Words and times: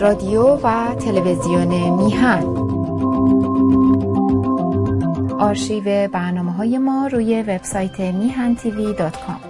رادیو 0.00 0.42
و 0.42 0.94
تلویزیون 0.94 1.66
میهن. 1.90 2.42
آرشیو 5.38 6.08
برنامه 6.08 6.52
های 6.52 6.78
ما 6.78 7.06
روی 7.06 7.42
وبسایت 7.42 8.00
میهن 8.00 8.54
تیوی 8.54 8.94
دات 8.94 9.16
کام. 9.26 9.40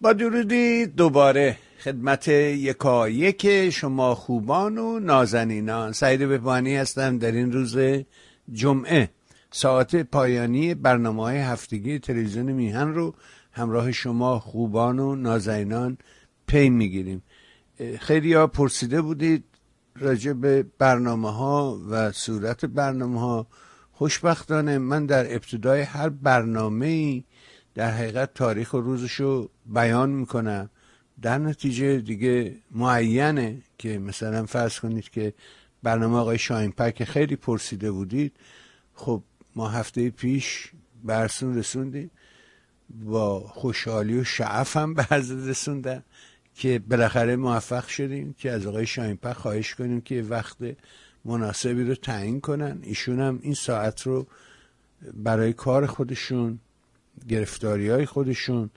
با 0.00 0.12
درودی 0.12 0.86
دوباره 0.86 1.56
خدمت 1.80 2.28
یکا 2.28 3.08
یک 3.08 3.70
شما 3.70 4.14
خوبان 4.14 4.78
و 4.78 4.98
نازنینان. 4.98 5.92
سعید 5.92 6.20
بپانی 6.20 6.76
هستم 6.76 7.18
در 7.18 7.32
این 7.32 7.52
روز 7.52 7.76
جمعه. 8.52 9.10
ساعت 9.50 9.96
پایانی 9.96 10.74
برنامه 10.74 11.22
های 11.22 11.38
هفتگی 11.38 11.98
تلویزیون 11.98 12.52
میهن 12.52 12.94
رو 12.94 13.14
همراه 13.56 13.92
شما 13.92 14.38
خوبان 14.38 14.98
و 14.98 15.14
نازنینان 15.14 15.98
پی 16.46 16.70
می‌گیریم. 16.70 17.22
خیلی 18.00 18.32
ها 18.32 18.46
پرسیده 18.46 19.02
بودید 19.02 19.44
راجع 19.96 20.32
به 20.32 20.66
برنامه 20.78 21.32
ها 21.32 21.80
و 21.90 22.12
صورت 22.12 22.64
برنامه 22.64 23.20
ها 23.20 23.46
خوشبختانه 23.92 24.78
من 24.78 25.06
در 25.06 25.34
ابتدای 25.34 25.82
هر 25.82 26.08
برنامه 26.08 27.24
در 27.74 27.90
حقیقت 27.90 28.34
تاریخ 28.34 28.74
و 28.74 28.80
روزش 28.80 29.12
رو 29.12 29.50
بیان 29.66 30.10
می‌کنم. 30.10 30.70
در 31.22 31.38
نتیجه 31.38 32.00
دیگه 32.00 32.56
معینه 32.70 33.62
که 33.78 33.98
مثلا 33.98 34.46
فرض 34.46 34.80
کنید 34.80 35.08
که 35.10 35.34
برنامه 35.82 36.16
آقای 36.16 36.38
شاینپر 36.38 36.90
که 36.90 37.04
خیلی 37.04 37.36
پرسیده 37.36 37.90
بودید. 37.90 38.32
خب 38.94 39.22
ما 39.54 39.68
هفته 39.68 40.10
پیش 40.10 40.72
برسون 41.04 41.58
رسوندیم. 41.58 42.10
با 42.90 43.40
خوشحالی 43.40 44.18
و 44.18 44.24
شعف 44.24 44.76
هم 44.76 44.94
به 44.94 45.06
رسوندن 45.10 46.02
که 46.54 46.78
بالاخره 46.78 47.36
موفق 47.36 47.86
شدیم 47.86 48.34
که 48.38 48.50
از 48.50 48.66
آقای 48.66 48.86
شاینپر 48.86 49.32
خواهش 49.32 49.74
کنیم 49.74 50.00
که 50.00 50.22
وقت 50.22 50.56
مناسبی 51.24 51.84
رو 51.84 51.94
تعیین 51.94 52.40
کنن. 52.40 52.78
ایشون 52.82 53.20
هم 53.20 53.38
این 53.42 53.54
ساعت 53.54 54.02
رو 54.02 54.26
برای 55.14 55.52
کار 55.52 55.86
خودشون 55.86 56.58
گرفتاری 57.28 57.88
های 57.88 58.06
خودشون 58.06 58.70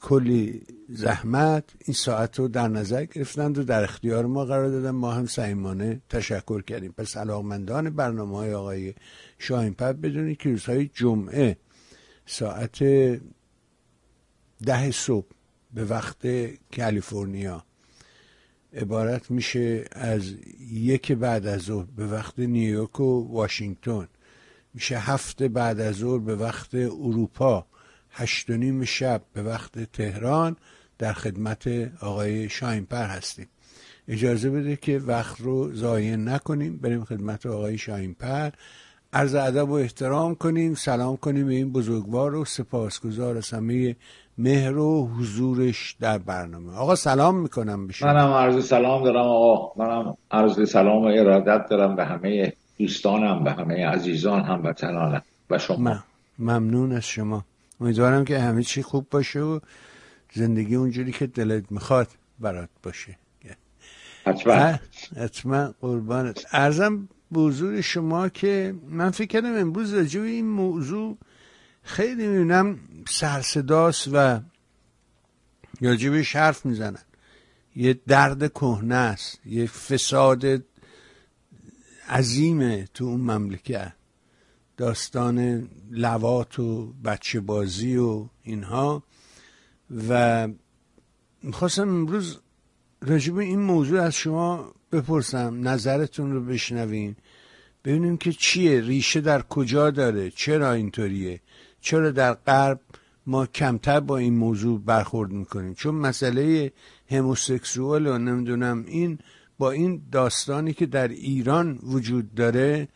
کلی 0.00 0.62
زحمت 0.88 1.64
این 1.84 1.94
ساعت 1.94 2.38
رو 2.38 2.48
در 2.48 2.68
نظر 2.68 3.04
گرفتند 3.04 3.58
و 3.58 3.64
در 3.64 3.84
اختیار 3.84 4.26
ما 4.26 4.44
قرار 4.44 4.68
دادن. 4.68 4.90
ما 4.90 5.12
هم 5.12 5.26
سعیمانه 5.26 6.00
تشکر 6.08 6.62
کردیم. 6.62 6.94
پس 6.96 7.16
علاقمندان 7.16 7.90
برنامه 7.90 8.36
های 8.36 8.54
آقای 8.54 8.94
شاهینپر 9.38 9.92
بدونید 9.92 10.38
که 10.38 10.48
روزهای 10.48 10.90
جمعه 10.94 11.56
ساعت 12.26 12.82
ده 14.64 14.90
صبح 14.90 15.26
به 15.74 15.84
وقت 15.84 16.26
کالیفرنیا. 16.76 17.64
عبارت 18.72 19.30
میشه 19.30 19.84
از 19.92 20.34
یک 20.70 21.12
بعد 21.12 21.46
از 21.46 21.60
ظهر 21.60 21.86
به 21.96 22.06
وقت 22.06 22.38
نیویورک 22.38 23.00
و 23.00 23.32
واشنگتن. 23.32 24.08
میشه 24.74 24.98
هفت 24.98 25.42
بعد 25.42 25.80
از 25.80 25.94
ظهر 25.94 26.18
به 26.18 26.36
وقت 26.36 26.74
اروپا. 26.74 27.66
هشت 28.10 28.50
و 28.50 28.56
نیم 28.56 28.84
شب 28.84 29.22
به 29.32 29.42
وقت 29.42 29.92
تهران 29.92 30.56
در 30.98 31.12
خدمت 31.12 31.66
آقای 32.00 32.48
شاینپر 32.48 33.06
هستیم. 33.06 33.46
اجازه 34.08 34.50
بده 34.50 34.76
که 34.76 34.98
وقت 34.98 35.40
رو 35.40 35.74
ضایع 35.74 36.16
نکنیم. 36.16 36.76
بریم 36.76 37.04
خدمت 37.04 37.46
آقای 37.46 37.78
شاینپر. 37.78 38.50
عرض 39.16 39.34
ادب 39.34 39.68
و 39.68 39.72
احترام 39.72 40.34
کنیم 40.34 40.74
سلام 40.74 41.16
کنیم 41.16 41.46
به 41.46 41.52
این 41.54 41.72
بزرگوار 41.72 42.34
و 42.34 42.44
سپاسگزار 42.44 43.36
از 43.36 43.50
همه 43.50 43.96
مهر 44.38 44.76
و 44.76 45.08
حضورش 45.18 45.96
در 46.00 46.18
برنامه. 46.18 46.76
آقا 46.76 46.94
سلام 46.94 47.36
می‌کنم 47.36 47.86
بشیم 47.86 48.08
منم 48.08 48.32
عرض 48.32 48.66
سلام 48.66 49.04
دارم 49.04 49.26
آقا. 49.26 49.84
منم 49.84 50.16
عرض 50.30 50.70
سلام 50.70 51.02
و 51.02 51.06
ارادت 51.06 51.68
دارم 51.70 51.96
به 51.96 52.04
همه 52.04 52.52
دوستانم 52.78 53.44
به 53.44 53.52
همه 53.52 53.86
عزیزان 53.86 54.40
هموطنانم 54.44 55.22
و 55.50 55.58
شما. 55.58 55.98
ممنون 56.38 56.92
از 56.92 57.04
شما. 57.04 57.44
امیدوارم 57.80 58.24
که 58.24 58.38
همه 58.38 58.62
چی 58.62 58.82
خوب 58.82 59.06
باشه 59.10 59.40
و 59.40 59.60
زندگی 60.32 60.74
اونجوری 60.74 61.12
که 61.12 61.26
دلت 61.26 61.72
می‌خواد 61.72 62.08
برات 62.40 62.68
باشه. 62.82 63.16
حتما. 64.26 64.78
حتما 65.16 65.74
قربانت. 65.80 66.46
ارزم 66.52 67.08
به 67.30 67.82
شما 67.82 68.28
که 68.28 68.74
من 68.88 69.10
فکر 69.10 69.26
کردم 69.26 69.54
امروز 69.54 69.94
راجع 69.94 70.20
این 70.20 70.46
موضوع 70.46 71.18
خیلی 71.82 72.26
می‌بینم 72.26 72.78
سرصداست 73.08 74.08
و 74.12 74.40
راجبش 75.80 76.36
حرف 76.36 76.66
می‌زنن. 76.66 77.02
یه 77.76 78.00
درد 78.06 78.52
کهنه 78.52 78.94
است 78.94 79.40
یه 79.46 79.66
فساد 79.66 80.64
عظیمه 82.08 82.88
تو 82.94 83.04
اون 83.04 83.20
مملکت. 83.20 83.92
داستان 84.76 85.68
لوات 85.90 86.58
و 86.58 86.92
بچه 87.04 87.40
بازی 87.40 87.96
و 87.96 88.26
اینها. 88.42 89.02
و 90.08 90.48
می‌خواستم 91.42 91.88
امروز 91.88 92.38
راجب 93.02 93.36
این 93.36 93.60
موضوع 93.60 94.00
از 94.00 94.14
شما 94.14 94.74
بپرسم 94.92 95.68
نظرتون 95.68 96.32
رو 96.32 96.44
بشنویم 96.44 97.16
ببینیم 97.84 98.16
که 98.16 98.32
چیه 98.32 98.80
ریشه 98.80 99.20
در 99.20 99.42
کجا 99.42 99.90
داره 99.90 100.30
چرا 100.30 100.72
اینطوریه 100.72 101.40
چرا 101.80 102.10
در 102.10 102.32
غرب 102.34 102.80
ما 103.26 103.46
کمتر 103.46 104.00
با 104.00 104.16
این 104.16 104.34
موضوع 104.34 104.80
برخورد 104.80 105.30
می‌کنیم؟ 105.30 105.74
چون 105.74 105.94
مسئله 105.94 106.72
هموسکسوال 107.10 108.06
و 108.06 108.18
نمی‌دونم 108.18 108.84
این 108.86 109.18
با 109.58 109.70
این 109.70 110.02
داستانی 110.12 110.72
که 110.72 110.86
در 110.86 111.08
ایران 111.08 111.78
وجود 111.82 112.34
داره 112.34 112.88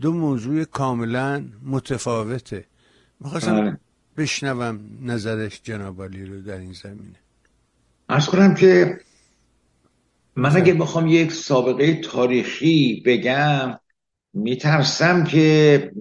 دو 0.00 0.12
موضوع 0.12 0.64
کاملا 0.64 1.44
متفاوته. 1.62 2.64
می‌خواستم 3.20 3.54
آره. 3.54 3.80
بشنوم 4.16 4.80
نظرش 5.02 5.60
جنابالی 5.62 6.24
رو 6.24 6.40
در 6.40 6.58
این 6.58 6.72
زمینه. 6.72 7.18
ارز 8.08 8.26
کنم 8.26 8.54
که 8.54 9.00
من 10.36 10.56
اگه 10.56 10.74
بخوام 10.74 11.06
یک 11.06 11.32
سابقه 11.32 12.00
تاریخی 12.00 13.02
بگم 13.06 13.80
میترسم 14.32 15.24
که 15.24 15.92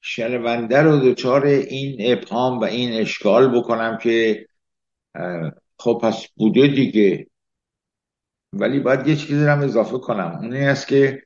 شنونده 0.00 0.82
رو 0.82 0.98
دچار 0.98 1.46
این 1.46 2.12
ابهام 2.12 2.60
و 2.60 2.64
این 2.64 3.00
اشکال 3.00 3.58
بکنم 3.58 3.98
که 3.98 4.46
خب 5.78 6.00
پس 6.02 6.26
بوده 6.36 6.66
دیگه. 6.66 7.26
ولی 8.52 8.80
باید 8.80 9.06
یه 9.06 9.16
چیزی 9.16 9.44
رو 9.44 9.62
اضافه 9.62 9.98
کنم. 9.98 10.38
اون 10.42 10.56
است 10.56 10.88
که 10.88 11.22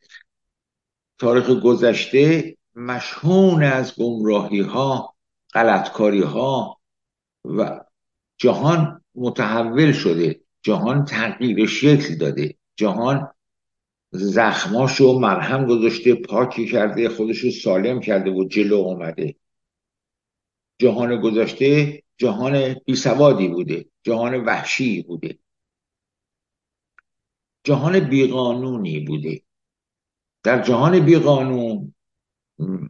تاریخ 1.19 1.51
گذشته 1.51 2.57
مشهون 2.75 3.63
از 3.63 3.95
گمراهی 3.97 4.61
ها 4.61 5.15
غلطکاری 5.55 6.23
ها 6.23 6.81
و 7.45 7.81
جهان 8.37 9.05
متحول 9.15 9.93
شده. 9.93 10.44
جهان 10.65 11.05
تغییر 11.05 11.67
شکل 11.67 12.19
داده. 12.19 12.57
جهان 12.77 13.31
زخماشو 14.13 15.19
مرهم 15.19 15.67
گذاشته 15.67 16.15
پاکی 16.15 16.67
کرده 16.67 17.09
خودشو 17.09 17.51
سالم 17.51 18.01
کرده 18.01 18.31
و 18.31 18.45
جلو 18.45 18.77
اومده. 18.77 19.37
جهان 20.79 21.21
گذاشته 21.21 22.03
جهان 22.17 22.75
بیسوادی 22.87 23.49
بوده 23.49 23.87
جهان 24.03 24.45
وحشی 24.45 25.03
بوده. 25.03 25.39
جهان 27.65 28.01
بیقانونی 28.01 29.01
بوده. 29.01 29.43
در 30.43 30.63
جهان 30.63 31.01
بیقانون 31.01 31.95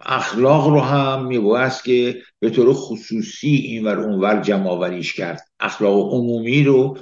اخلاق 0.00 0.68
رو 0.68 0.80
هم 0.80 1.26
میبایست 1.26 1.84
که 1.84 2.22
به 2.38 2.50
طور 2.50 2.72
خصوصی 2.72 3.48
این 3.48 3.84
ور 3.84 4.00
اونور 4.00 4.42
جمع 4.42 5.00
کرد. 5.00 5.48
اخلاق 5.60 6.14
عمومی 6.14 6.64
رو 6.64 6.98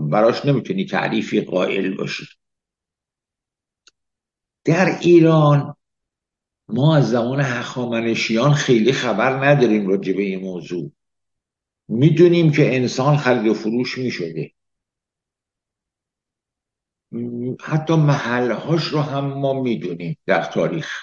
براش 0.00 0.44
نمی‌تونی 0.44 0.86
تعریفی 0.86 1.40
قائل 1.40 1.96
باشی. 1.96 2.26
در 4.64 4.98
ایران 5.00 5.76
ما 6.68 6.96
از 6.96 7.10
زمان 7.10 7.40
هخامنشیان 7.40 8.54
خیلی 8.54 8.92
خبر 8.92 9.46
نداریم 9.46 9.86
راجع 9.86 10.12
به 10.12 10.22
این 10.22 10.40
موضوع. 10.40 10.92
می‌دونیم 11.88 12.52
که 12.52 12.76
انسان 12.76 13.16
خرید 13.16 13.46
و 13.46 13.54
فروش 13.54 13.98
می‌شده. 13.98 14.52
حتی 17.60 17.94
محلهاش 17.94 18.84
رو 18.84 19.00
هم 19.00 19.24
ما 19.24 19.62
می‌دونیم 19.62 20.18
در 20.26 20.42
تاریخ. 20.44 21.02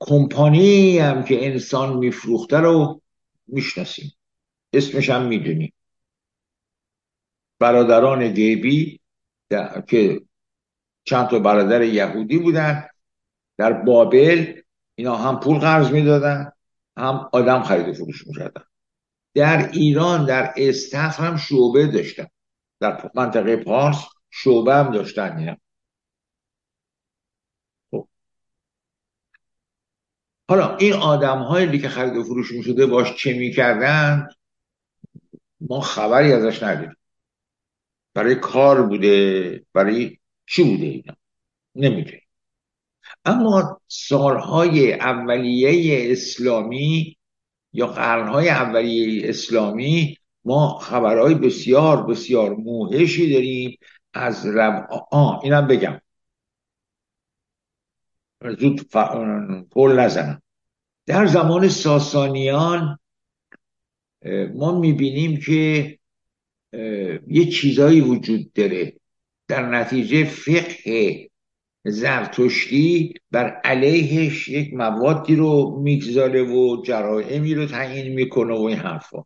کمپانی 0.00 0.98
هم 0.98 1.24
که 1.24 1.46
انسان 1.46 1.96
میفروخته 1.96 2.56
رو 2.56 3.02
می‌شناسیم. 3.46 4.12
اسمش 4.72 5.10
هم 5.10 5.26
می‌دونیم. 5.26 5.72
برادران 7.58 8.32
دیبی 8.32 9.00
که 9.88 10.22
چند 11.04 11.28
تا 11.28 11.38
برادر 11.38 11.82
یهودی 11.82 12.38
بودن 12.38 12.88
در 13.58 13.72
بابل 13.72 14.60
اینا 14.94 15.16
هم 15.16 15.40
پول 15.40 15.58
قرض 15.58 15.90
می‌دادن 15.90 16.52
هم 16.96 17.30
آدم 17.32 17.62
خرید 17.62 17.88
و 17.88 17.92
فروش 17.92 18.26
می‌کردن. 18.26 18.64
در 19.34 19.70
ایران 19.72 20.26
در 20.26 20.54
استخ 20.56 21.20
هم 21.20 21.36
شعبه 21.36 21.86
داشتن. 21.86 22.26
در 22.80 23.10
منطقه 23.14 23.56
پارس 23.56 24.04
شعبه 24.30 24.74
هم 24.74 24.90
داشتن 24.90 25.38
اینا. 25.38 25.56
خب. 27.90 28.08
حالا 30.48 30.76
این 30.76 30.92
آدم 30.92 31.38
هایی 31.38 31.78
که 31.78 31.88
خرید 31.88 32.16
و 32.16 32.24
فروش 32.24 32.52
می 32.52 32.62
شده 32.62 32.86
باش 32.86 33.16
چه 33.16 33.34
می‌کردن؟ 33.38 34.28
ما 35.60 35.80
خبری 35.80 36.32
ازش 36.32 36.62
نداریم. 36.62 36.95
برای 38.16 38.34
کار 38.34 38.86
بوده 38.86 39.64
برای 39.72 40.18
چی 40.46 40.64
بوده 40.64 40.86
اینا؟ 40.86 41.16
نمی‌دونیم 41.74 42.22
اما 43.24 43.80
سالهای 43.88 44.92
اولیه 44.92 46.12
اسلامی 46.12 47.16
یا 47.72 47.86
قرنهای 47.86 48.48
اولیه 48.48 49.28
اسلامی 49.28 50.18
ما 50.44 50.78
خبرهای 50.78 51.34
بسیار 51.34 52.06
بسیار 52.06 52.54
موهشی 52.54 53.32
داریم 53.32 53.78
از 54.14 54.46
رب 54.46 54.88
آه 55.10 55.40
اینم 55.44 55.66
بگم. 55.66 56.00
زود 58.58 58.80
ف... 58.80 58.96
پول 59.70 60.00
نزنم. 60.00 60.42
در 61.06 61.26
زمان 61.26 61.68
ساسانیان 61.68 62.98
ما 64.54 64.80
می‌بینیم 64.80 65.40
که 65.40 65.98
یه 67.28 67.50
چیزایی 67.52 68.00
وجود 68.00 68.52
داره. 68.52 68.96
در 69.48 69.68
نتیجه 69.68 70.24
فقه 70.24 71.30
زرتشتی 71.84 73.14
بر 73.30 73.60
علیهش 73.64 74.48
یک 74.48 74.74
موادی 74.74 75.36
رو 75.36 75.80
می‌گذاره 75.82 76.42
و 76.42 76.82
جرائمی 76.82 77.54
رو 77.54 77.66
تعیین 77.66 78.14
می‌کنه 78.14 78.54
و 78.54 78.62
این 78.62 78.78
حرفا. 78.78 79.24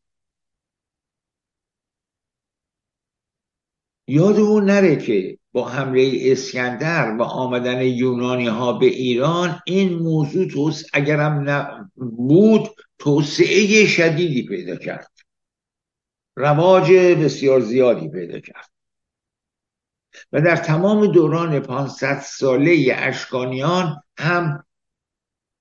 یادمون 4.09 4.65
نره 4.65 4.97
که 4.97 5.39
با 5.53 5.69
حمله 5.69 6.19
اسکندر 6.23 7.17
و 7.19 7.23
آمدن 7.23 7.83
یونانی 7.83 8.47
ها 8.47 8.73
به 8.73 8.87
ایران 8.87 9.61
این 9.67 9.93
موضوع 9.95 10.47
توس 10.47 10.85
اگرم 10.93 11.91
بود 11.97 12.69
توسعه 12.99 13.87
شدیدی 13.87 14.47
پیدا 14.47 14.77
کرد. 14.77 15.10
رواج 16.37 16.93
بسیار 16.93 17.61
زیادی 17.61 18.09
پیدا 18.09 18.41
کرد. 18.41 18.71
و 20.33 20.41
در 20.41 20.57
تمام 20.57 21.07
دوران 21.07 21.61
500 21.61 22.21
ساله 22.21 22.95
اشکانیان 22.97 24.03
هم 24.19 24.65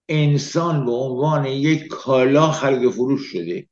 انسان 0.09 0.85
به 0.85 0.91
عنوان 0.91 1.45
یک 1.45 1.87
کالا 1.87 2.51
خرید 2.51 2.89
فروش 2.89 3.31
شده. 3.31 3.69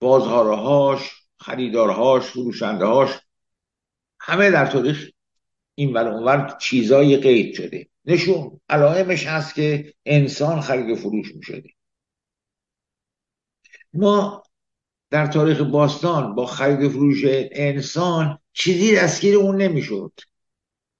بازهارهاش 0.00 1.12
خریدارهاش 1.38 2.22
فروشندهاش 2.22 3.20
همه 4.20 4.50
در 4.50 4.66
تاریخ 4.66 5.10
این 5.74 5.92
ور 5.92 6.08
اونور 6.08 6.56
چیزای 6.60 7.16
قید 7.16 7.54
شده. 7.54 7.88
نشون 8.04 8.60
علائمش 8.68 9.26
هست 9.26 9.54
که 9.54 9.94
انسان 10.06 10.58
و 10.58 10.94
فروش 10.96 11.34
می 11.34 11.42
شده 11.42 11.70
ما 13.92 14.42
در 15.10 15.26
تاریخ 15.26 15.60
باستان 15.60 16.34
با 16.34 16.46
خرید 16.46 16.88
فروش 16.88 17.22
انسان 17.52 18.38
چیزی 18.52 18.96
دستگیر 18.96 19.36
اون 19.36 19.56
نمی‌شد. 19.56 20.12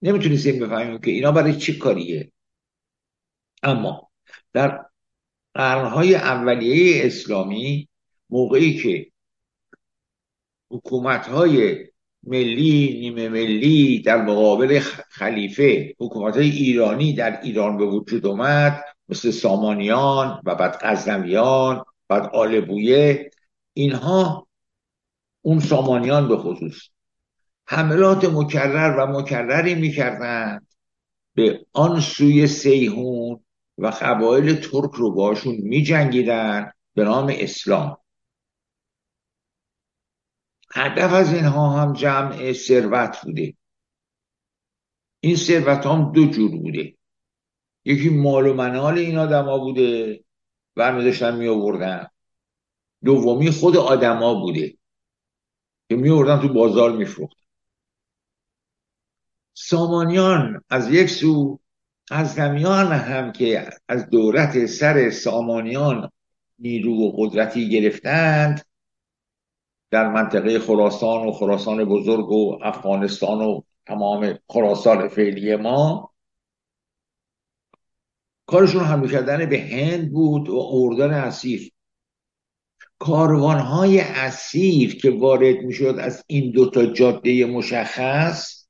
نمی‌تونستیم 0.03 0.59
بفهمیم 0.59 0.99
که 0.99 1.11
اینا 1.11 1.33
برای 1.33 1.57
چی 1.57 1.79
کاریه. 1.79 2.33
اما 3.63 4.11
در 4.53 4.85
قرنهای 5.55 6.15
اولیه 6.15 7.07
اسلامی 7.07 7.89
موقعی 8.31 8.79
که 8.83 9.11
حکومت 10.71 11.27
های 11.27 11.87
ملی 12.23 12.99
نیمه 13.01 13.29
ملی 13.29 14.03
در 14.03 14.23
مقابل 14.23 14.81
خلیفه 15.09 15.95
حکومت 15.99 16.37
های 16.37 16.51
ایرانی 16.51 17.13
در 17.13 17.41
ایران 17.41 17.77
به 17.77 17.85
وجود 17.85 18.27
اومد 18.27 18.85
مثل 19.09 19.31
سامانیان 19.31 20.43
و 20.45 20.55
بعد 20.55 20.79
قزنویان 20.83 21.85
بعد 22.09 22.31
آل 22.35 22.61
بویه 22.61 23.31
اینها 23.79 24.49
اون 25.43 25.61
سامانیان 25.61 26.29
به 26.29 26.37
خصوص 26.37 26.89
حملات 27.67 28.25
مکرر 28.25 28.97
و 28.99 29.07
مکرری 29.07 29.75
می‌کردند 29.75 30.67
به 31.35 31.67
آن 31.73 32.01
سوی 32.01 32.47
سیهون 32.47 33.45
و 33.79 33.87
قبایل 33.87 34.55
ترک 34.55 34.91
رو 34.91 35.11
باشون 35.11 35.57
میجنگیدن 35.57 36.73
به 36.95 37.05
نام 37.05 37.33
اسلام. 37.39 37.99
هدف 40.75 41.13
از 41.13 41.33
اینها 41.33 41.71
هم 41.71 41.93
جمع 41.93 42.53
ثروت 42.53 43.21
بوده. 43.23 43.55
این 45.21 45.37
ثروت 45.37 45.87
هم 45.87 46.13
دو 46.13 46.27
جور 46.27 46.51
بوده. 46.51 46.95
یکی 47.85 48.09
مال 48.09 48.47
و 48.47 48.55
منال 48.55 48.99
این 48.99 49.19
آدما 49.19 49.59
بوده. 49.59 50.21
برمی 50.75 51.05
داشتن 51.05 51.37
می 51.37 51.49
آوردن 51.49 52.07
دومی 53.05 53.51
خود 53.51 53.77
آدما 53.77 54.35
بوده 54.35 54.79
که 55.89 55.97
می 55.97 56.11
آوردن 56.11 56.41
تو 56.41 56.49
بازار 56.49 56.93
می 56.93 57.07
سامانیان 59.55 60.65
از 60.71 60.91
یک 60.91 61.11
سو 61.11 61.59
از 62.11 62.39
هم 62.39 63.33
که 63.33 63.71
از 63.89 64.11
دولت 64.11 64.67
سر 64.67 65.11
سامانیان 65.11 66.11
نیرو 66.59 66.95
و 66.95 67.13
قدرتی 67.17 67.69
گرفتند 67.69 68.65
در 69.91 70.09
منطقه 70.09 70.59
خراسان 70.59 71.27
و 71.27 71.33
خراسان 71.33 71.85
بزرگ 71.85 72.31
و 72.31 72.59
افغانستان 72.63 73.41
و 73.41 73.61
تمام 73.87 74.39
خراسان 74.49 75.09
فعلی 75.09 75.57
ما 75.57 76.13
کارشون 78.47 78.85
حمله 78.85 79.13
کردن 79.13 79.47
به 79.47 79.61
هند 79.61 80.13
بود 80.13 80.49
و 80.49 80.71
اردن 80.73 81.15
اسیر. 81.15 81.73
کاروانهای 82.99 84.01
اسیر 84.01 84.97
که 84.97 85.11
وارد 85.11 85.57
می‌شد 85.57 85.97
از 86.01 86.25
این 86.27 86.51
دوتا 86.51 86.87
جاده 86.87 87.47
مشخص 87.47 88.67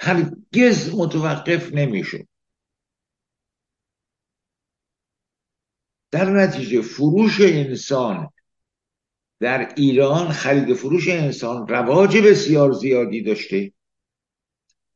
هرگز 0.00 0.94
متوقف 0.94 1.72
نمی‌شد. 1.72 2.28
در 6.10 6.30
نتیجه 6.30 6.82
فروش 6.82 7.40
انسان 7.40 8.30
در 9.40 9.74
ایران 9.76 10.28
خرید 10.28 10.74
فروش 10.74 11.08
انسان 11.08 11.68
رواج 11.68 12.16
بسیار 12.18 12.72
زیادی 12.72 13.22
داشته 13.22 13.72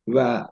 و 0.06 0.48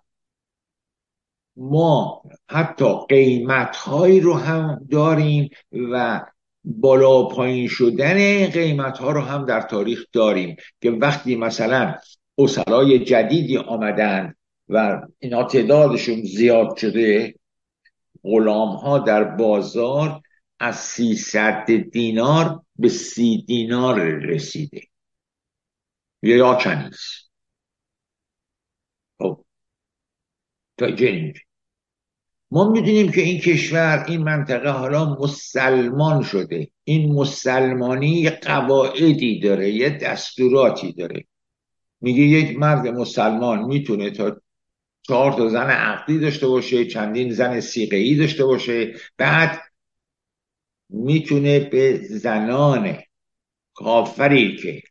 ما 1.57 2.23
حتی 2.49 2.85
قیمت 3.09 3.77
هایی 3.77 4.21
رو 4.21 4.35
هم 4.35 4.87
داریم 4.91 5.51
و 5.93 6.27
بالا 6.69 7.23
پایین 7.23 7.69
شدن 7.69 8.47
قیمت 8.47 8.99
ها 8.99 9.13
رو 9.13 9.21
هم 9.21 9.47
در 9.47 9.61
تاریخ 9.61 10.05
داریم 10.13 10.57
که 10.81 10.91
وقتی 10.91 11.37
مثلا 11.37 11.95
اسرای 12.39 12.99
جدیدی 12.99 13.57
آمدن 13.57 14.35
و 14.69 15.01
اینا 15.19 15.45
تعدادشون 15.45 16.23
زیاد 16.23 16.77
شده 16.77 17.35
غلام 18.23 18.77
ها 18.77 18.99
در 18.99 19.25
بازار 19.25 20.23
از 20.61 20.77
300 20.77 21.71
دینار 21.71 22.61
به 22.77 22.89
سی 22.89 23.45
دینار 23.47 24.01
رسیده. 24.05 24.83
یا 26.23 26.55
کنیز 26.55 26.99
خب 29.19 29.45
تا 30.77 30.91
ما 32.51 32.71
می‌دونیم 32.71 33.13
که 33.13 33.21
این 33.21 33.41
کشور 33.41 34.05
این 34.09 34.23
منطقه 34.23 34.71
حالا 34.71 35.17
مسلمان 35.21 36.23
شده. 36.23 36.69
این 36.85 37.13
مسلمانی 37.13 38.09
یه 38.09 38.31
قواعدی 38.31 39.41
داره 39.41 39.71
یه 39.71 39.91
دستوراتی 39.91 40.93
داره. 40.93 41.25
میگه 42.01 42.23
یک 42.23 42.59
مرد 42.59 42.89
مسلمان 42.89 43.65
می‌تونه 43.65 44.11
تا 44.11 44.41
چهار 45.03 45.33
تا 45.33 45.49
زن 45.49 45.71
عقدی 45.71 46.19
داشته 46.19 46.47
باشه 46.47 46.85
چندین 46.85 47.33
زن 47.33 47.61
سیقهی 47.61 48.17
داشته 48.17 48.45
باشه. 48.45 48.95
بعد 49.17 49.61
می‌تونه 50.89 51.61
به 51.61 52.01
زنان 52.03 52.97
کافری 53.75 54.57
که 54.57 54.83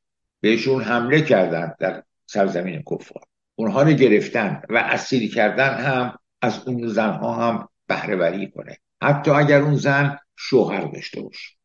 بهشون 0.42 0.84
حمله 0.84 1.22
کردن 1.22 1.74
در 1.80 2.04
سرزمین 2.26 2.84
کفار 2.92 3.24
اونها 3.56 3.82
رو 3.84 3.92
گرفتن 3.92 4.62
و 4.70 4.78
اسیر 4.78 5.34
کردن 5.34 5.74
هم 5.74 6.20
از 6.42 6.68
اون 6.68 6.88
زنها 6.88 7.34
هم 7.36 7.70
بهره 7.88 8.48
کنه. 8.48 8.78
حتی 9.02 9.32
اگر 9.32 9.62
اون 9.62 9.76
زن 9.76 10.20
شوهر 10.36 10.82
داشته 10.82 11.22
باشه. 11.22 11.58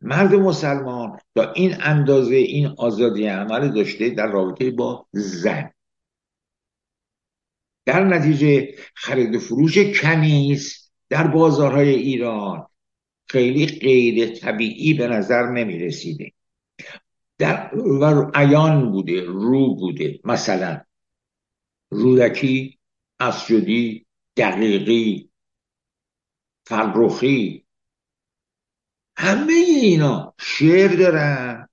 مرد 0.00 0.34
مسلمان 0.34 1.18
تا 1.34 1.52
این 1.52 1.76
اندازه 1.80 2.34
این 2.34 2.66
آزادی 2.66 3.26
عمل 3.26 3.68
داشته 3.68 4.10
در 4.10 4.26
رابطه 4.26 4.70
با 4.70 5.06
زن. 5.12 5.70
در 7.84 8.04
نتیجه 8.04 8.74
خرید 8.94 9.38
فروش 9.38 9.78
کنیز 9.78 10.90
در 11.08 11.26
بازارهای 11.26 11.88
ایران 11.88 12.66
خیلی 13.28 13.66
غیر 13.66 14.34
طبیعی 14.34 14.94
به 14.94 15.06
نظر 15.06 15.46
نمی 15.46 15.78
رسیده 15.78 16.32
در 17.38 17.74
و 17.74 18.30
عیان 18.34 18.92
بوده 18.92 19.24
رو 19.24 19.74
بوده 19.74 20.20
مثلا 20.24 20.80
رودکی 21.92 22.78
اسجدی 23.20 24.06
دقیقی 24.36 25.30
فرخی. 26.66 27.64
همه 29.16 29.52
اینا 29.52 30.34
شعر 30.40 30.96
دارن 30.96 31.68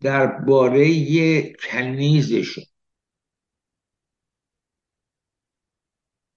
درباره 0.00 1.52
کنیزشون. 1.52 2.64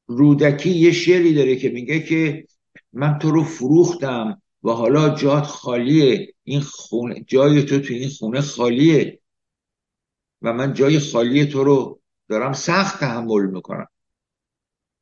رودکی 0.07 0.69
یه 0.69 0.91
شعری 0.91 1.33
داره 1.33 1.55
که 1.55 1.69
میگه 1.69 1.99
که 1.99 2.47
من 2.93 3.19
تو 3.19 3.31
رو 3.31 3.43
فروختم 3.43 4.41
و 4.63 4.71
حالا 4.71 5.15
جات 5.15 5.43
خالیه. 5.43 6.33
این 6.43 6.61
خونه 6.61 7.23
جای 7.27 7.63
تو 7.63 7.79
تو 7.79 7.93
این 7.93 8.09
خونه 8.09 8.41
خالیه. 8.41 9.21
و 10.41 10.53
من 10.53 10.73
جای 10.73 10.99
خالی 10.99 11.45
تو 11.45 11.63
رو 11.63 12.01
دارم 12.29 12.53
سخت 12.53 12.99
تحمل 12.99 13.45
می‌کنم. 13.45 13.87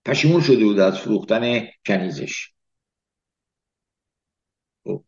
پشیمون 0.05 0.41
شده 0.41 0.65
بود 0.65 0.79
از 0.79 0.99
فروختن 0.99 1.67
کنیزش. 1.85 2.53
خب. 4.83 5.03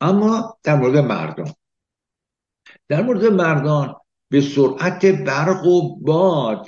اما 0.00 0.58
در 0.62 0.76
مورد 0.76 0.96
مردان. 0.96 1.54
در 2.88 3.02
مورد 3.02 3.24
مردان 3.24 3.96
به 4.28 4.40
سرعت 4.40 5.06
برق 5.06 5.66
و 5.66 5.96
باد 5.96 6.66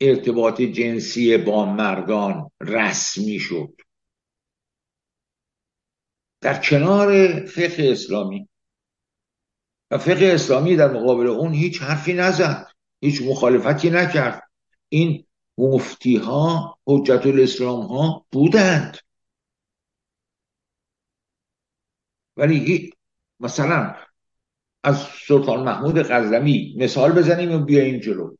ارتباط 0.00 0.60
جنسی 0.60 1.36
با 1.36 1.64
مردان 1.64 2.50
رسمی 2.60 3.38
شد. 3.38 3.74
در 6.40 6.62
کنار 6.62 7.40
فقه 7.46 7.88
اسلامی. 7.92 8.48
و 9.90 9.98
فقه 9.98 10.30
اسلامی 10.34 10.76
در 10.76 10.92
مقابل 10.92 11.26
اون 11.26 11.52
هیچ 11.52 11.82
حرفی 11.82 12.12
نزد. 12.12 12.77
هیچ 13.00 13.22
مخالفتی 13.22 13.90
نکرد. 13.90 14.42
این 14.88 15.24
مفتی 15.58 16.16
ها 16.16 16.78
حجت 16.86 17.26
الاسلام 17.26 17.86
ها 17.86 18.26
بودند. 18.32 18.98
ولی 22.36 22.92
مثلا 23.40 23.94
از 24.84 25.06
سلطان 25.26 25.62
محمود 25.62 26.02
غزنوی 26.02 26.74
مثال 26.78 27.12
بزنیم 27.12 27.52
و 27.52 27.58
بیایم 27.58 28.00
جلو. 28.00 28.36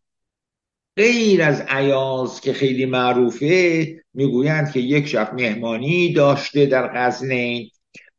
غیر 0.96 1.42
از 1.42 1.60
عیاز 1.60 2.40
که 2.40 2.52
خیلی 2.52 2.86
معروفه 2.86 3.86
می‌گویند 4.14 4.72
که 4.72 4.80
یک 4.80 5.06
شب 5.06 5.34
مهمانی 5.34 6.12
داشته 6.12 6.66
در 6.66 6.90
غزنین 6.94 7.70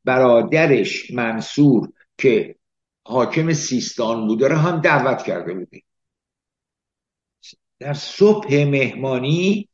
برادرش 0.05 1.11
منصور 1.11 1.89
که 2.17 2.55
حاکم 3.07 3.53
سیستان 3.53 4.27
بوده 4.27 4.47
را 4.47 4.57
هم 4.57 4.81
دعوت 4.81 5.23
کرده 5.23 5.53
بوده 5.53 5.81
در 7.79 7.93
صبح 7.93 8.63
مهمانی 8.65 9.69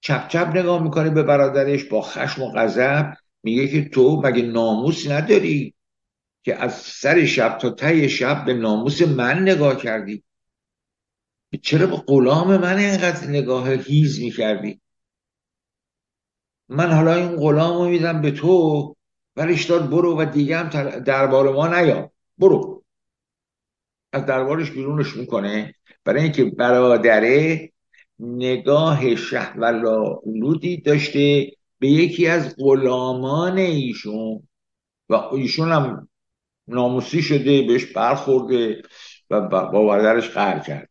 چپ 0.00 0.28
چپ 0.28 0.46
نگاه 0.56 0.82
می‌کنه 0.82 1.10
به 1.10 1.22
برادرش 1.22 1.84
با 1.84 2.02
خشم 2.02 2.42
و 2.42 2.50
غضب. 2.50 3.16
میگه 3.42 3.68
که 3.68 3.88
تو 3.88 4.20
مگه 4.24 4.42
ناموس 4.42 5.10
نداری 5.10 5.74
که 6.44 6.56
از 6.56 6.74
سر 6.74 7.24
شب 7.24 7.58
تا 7.58 7.70
ته 7.70 8.08
شب 8.08 8.44
به 8.44 8.54
ناموس 8.54 9.02
من 9.02 9.42
نگاه 9.42 9.76
کردی؟ 9.76 10.24
چرا 11.62 11.86
به 11.86 11.96
غلام 11.96 12.56
من 12.56 12.78
اینقدر 12.78 13.26
نگاه 13.26 13.70
هیز 13.70 14.20
می‌کردی؟ 14.20 14.80
من 16.68 16.92
حالا 16.92 17.14
این 17.14 17.36
غلام 17.36 17.78
رو 17.78 17.88
میدم 17.88 18.22
به 18.22 18.30
تو 18.30 18.96
ورش 19.36 19.64
داد 19.64 19.90
برو 19.90 20.20
و 20.20 20.24
دیگه 20.24 20.58
هم 20.58 20.68
دربار 20.98 21.52
ما 21.52 21.68
نیا. 21.68 22.12
برو. 22.38 22.84
از 24.12 24.26
دربارش 24.26 24.70
بیرونش 24.70 25.16
می‌کنه. 25.16 25.74
برای 26.04 26.22
اینکه 26.22 26.44
برادره 26.44 27.72
نگاه 28.18 29.16
شهولودی 29.16 30.80
داشته 30.80 31.50
به 31.78 31.88
یکی 31.88 32.26
از 32.26 32.56
غلامان 32.58 33.58
ایشون 33.58 34.48
و 35.08 35.14
ایشون 35.14 35.72
هم 35.72 36.08
ناموسی 36.68 37.22
شده 37.22 37.62
بهش 37.62 37.84
برخورده 37.84 38.82
و 39.30 39.40
با 39.40 39.86
برادرش 39.86 40.30
قهر 40.30 40.58
کرده. 40.58 40.88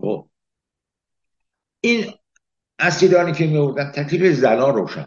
خب. 0.00 0.28
این 1.80 2.12
اسیرانی 2.78 3.32
که 3.32 3.46
می 3.46 3.74
تکلیف 3.74 4.32
زنان 4.34 4.74
روشن. 4.74 5.06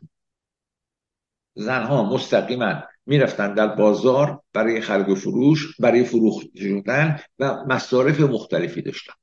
زنها 1.55 2.03
مستقیما 2.03 2.83
می‌رفتن 3.09 3.53
در 3.53 3.67
بازار 3.67 4.41
برای 4.53 4.81
خرید 4.81 5.09
و 5.09 5.15
فروش 5.15 5.75
برای 5.79 6.03
فروخت 6.03 6.47
شدن 6.57 7.19
و 7.39 7.63
مصارف 7.67 8.19
مختلفی 8.19 8.81
داشتن. 8.81 9.13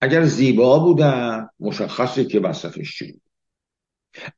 اگر 0.00 0.24
زیبا 0.24 0.78
بودن 0.78 1.48
مشخصه 1.60 2.24
که 2.24 2.40
مصرفش 2.40 2.98
چی 2.98 3.12
بود. 3.12 3.22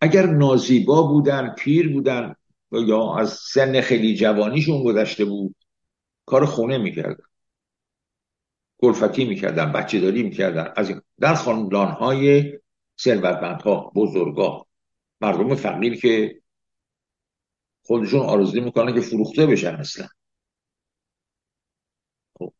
اگر 0.01 0.27
نازیبا 0.27 1.03
بودن 1.03 1.55
پیر 1.59 1.93
بودن 1.93 2.35
یا 2.73 3.17
از 3.17 3.33
سن 3.33 3.81
خیلی 3.81 4.17
جوانیشون 4.17 4.85
گذشته 4.85 5.25
بود 5.25 5.57
کار 6.27 6.45
خونه 6.45 6.79
می‌کردن. 6.79 7.25
گلفتی 8.79 9.25
می‌کردن 9.25 9.73
بچه 9.73 10.01
داری 10.01 10.23
می‌کردن 10.23 10.73
از 10.77 10.93
در 11.21 11.35
خاندان 11.35 11.89
های 11.89 12.59
ثروتمندها 13.01 13.93
بزرگا. 13.95 14.67
مردم 15.25 15.55
فقیر 15.55 16.01
که 16.01 16.41
خودشون 17.83 18.21
آرزو 18.21 18.61
می‌کنن 18.61 18.95
که 18.95 19.01
فروخته 19.01 19.47
بشن 19.47 19.75
اصلا 19.75 20.09
خب. 22.39 22.53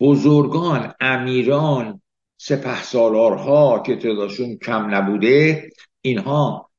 بزرگان 0.00 0.94
امیران 1.00 2.02
سپه 2.36 2.82
سالارها 2.82 3.82
که 3.86 3.96
تعدادشون 3.96 4.56
کم 4.56 4.94
نبوده 4.94 5.70
اینها 6.00 6.70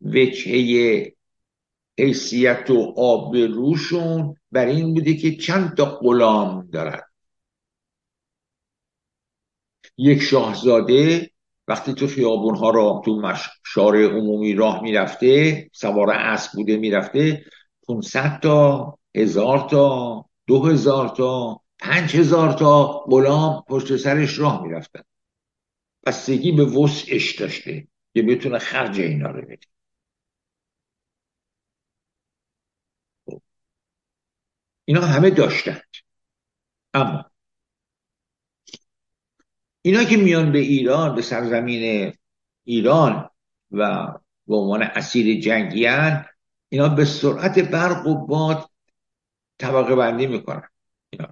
وجهه 0.00 1.12
حیثیت 1.98 2.70
و 2.70 2.94
آبروشون 2.96 4.36
بر 4.52 4.66
این 4.66 4.94
بوده 4.94 5.14
که 5.14 5.36
چند 5.36 5.76
تا 5.76 5.84
غلام 5.84 6.70
دارد 6.72 7.10
یک 9.96 10.22
شاهزاده 10.22 11.30
وقتی 11.68 11.94
تو 11.94 12.06
خیابون 12.06 12.56
ها 12.56 12.70
را 12.70 13.02
تو 13.04 13.32
شارع 13.66 14.04
عمومی 14.06 14.54
راه 14.54 14.82
می‌رفته 14.82 15.70
سوار 15.72 16.10
اسب 16.10 16.52
بوده 16.52 16.76
می‌رفته 16.76 17.44
500 17.88 18.40
تا 18.40 18.98
هزار 19.16 19.68
تا 19.70 20.24
دو 20.46 20.64
هزار 20.64 21.08
تا 21.08 21.60
پنج 21.80 22.16
هزار 22.16 22.52
تا 22.52 22.86
غلام 22.86 23.64
پشت 23.68 23.96
سرش 23.96 24.38
راه 24.38 24.62
می‌رفتن. 24.62 25.02
بستگی 26.06 26.52
به 26.52 26.64
وسعش 26.64 27.40
داشته 27.40 27.88
که 28.14 28.22
بتونه 28.22 28.58
خرج 28.58 29.00
اینا 29.00 29.30
رو 29.30 29.42
بده. 29.42 29.66
خب. 33.26 33.40
اینا 34.84 35.00
همه 35.00 35.30
داشتند. 35.30 35.82
اما 36.94 37.24
اینا 39.86 40.04
که 40.04 40.16
میان 40.16 40.52
به 40.52 40.58
ایران 40.58 41.14
به 41.14 41.22
سرزمین 41.22 42.12
ایران 42.64 43.30
و 43.70 44.06
به 44.46 44.56
عنوان 44.56 44.82
اسیر 44.82 45.40
جنگیان 45.40 46.24
اینا 46.68 46.88
به 46.88 47.04
سرعت 47.04 47.58
برق 47.58 48.06
و 48.06 48.26
باد 48.26 48.70
طبقه 49.58 49.94
بندی 49.94 50.26
می‌کنن. 50.26 50.68
اینا. 51.10 51.28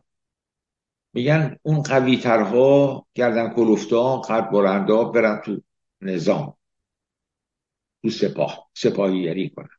میگن 1.12 1.56
اون 1.62 1.82
قوی 1.82 2.16
ترها 2.16 3.06
گردن 3.14 3.49
کلوفتا 3.49 4.21
قد 4.21 4.50
برندا 4.50 5.04
برن 5.04 5.40
تو 5.44 5.61
نظام. 6.00 6.56
تو 8.02 8.11
سپاه 8.11 8.71
سپاهیگری 8.75 9.50
کنن. 9.50 9.76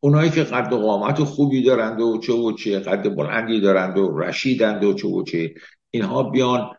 اونایی 0.00 0.30
که 0.30 0.44
قد 0.44 0.72
و 0.72 0.78
قامت 0.78 1.24
خوبی 1.24 1.62
دارند 1.62 2.00
و 2.00 2.18
چه 2.18 2.32
و 2.32 2.52
چه 2.52 2.78
قد 2.78 3.16
بلندی 3.16 3.60
دارند 3.60 3.98
و 3.98 4.18
رشیدند 4.18 4.84
و 4.84 4.94
چه 4.94 5.08
و 5.08 5.22
چه 5.22 5.54
اینها 5.90 6.22
بیان 6.22 6.77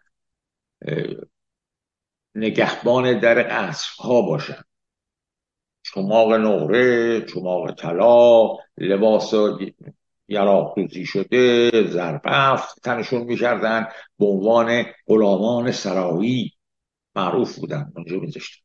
نگهبان 2.35 3.19
در 3.19 3.43
قصف 3.43 3.95
ها 3.95 4.21
باشن. 4.21 4.61
چماق 5.83 6.33
نقره 6.33 7.21
چماق 7.21 7.71
طلا 7.71 8.57
لباس 8.77 9.33
یراقوزی 10.27 11.05
شده 11.05 11.71
زربفت 11.87 12.81
تنشون 12.83 13.21
می‌کردن 13.21 13.87
به 14.19 14.25
عنوان 14.25 14.85
غلامان 15.07 15.71
سرایی 15.71 16.53
معروف 17.15 17.59
بودن 17.59 17.91
اونجا 17.95 18.19
میذاشتن. 18.19 18.61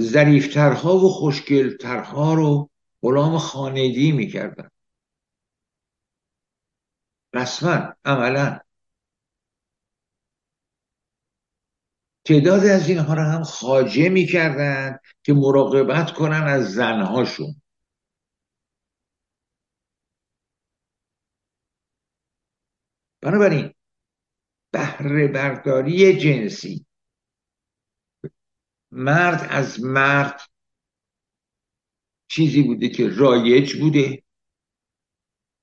ظریفترها 0.00 0.96
و 0.96 1.08
خوشگلترها 1.08 2.34
رو 2.34 2.70
غلام 3.02 3.38
خانگی 3.38 4.12
می‌کردن. 4.12 4.70
رسما 7.34 7.94
عملا 8.04 8.60
تعداد 12.24 12.66
از 12.66 12.88
اینها 12.88 13.14
رو 13.14 13.22
هم 13.22 13.42
خاجه 13.42 14.08
می‌کردن 14.08 14.98
که 15.22 15.32
مراقبت 15.32 16.12
کنن 16.12 16.42
از 16.42 16.74
زنهاشون. 16.74 17.62
بنابراین 23.20 23.74
بهره 24.72 25.28
برداری 25.28 26.16
جنسی 26.16 26.86
مرد 28.92 29.46
از 29.50 29.82
مرد 29.84 30.40
چیزی 32.28 32.62
بوده 32.62 32.88
که 32.88 33.08
رایج 33.08 33.74
بوده. 33.80 34.22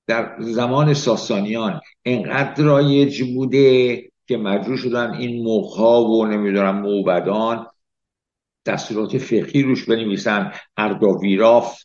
در 0.06 0.36
زمان 0.40 0.94
ساسانیان 0.94 1.80
انقدر 2.04 2.64
رایج 2.64 3.34
بوده 3.34 4.11
که 4.26 4.36
مجبور 4.36 4.76
شدن 4.76 5.14
این 5.14 5.44
مخها 5.48 6.04
و 6.04 6.26
نمی‌دونم 6.26 6.80
موبدان 6.80 7.66
دستورات 8.66 9.18
فقهی 9.18 9.62
روش 9.62 9.84
بنویسن. 9.84 10.52
ارداویراف 10.76 11.84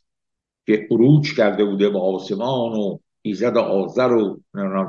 که 0.65 0.87
عروج 0.91 1.35
کرده 1.35 1.65
بوده 1.65 1.89
به 1.89 1.99
آسمان 1.99 2.73
و 2.73 2.97
ایزد 3.21 3.57
آذر 3.57 4.11
و 4.13 4.39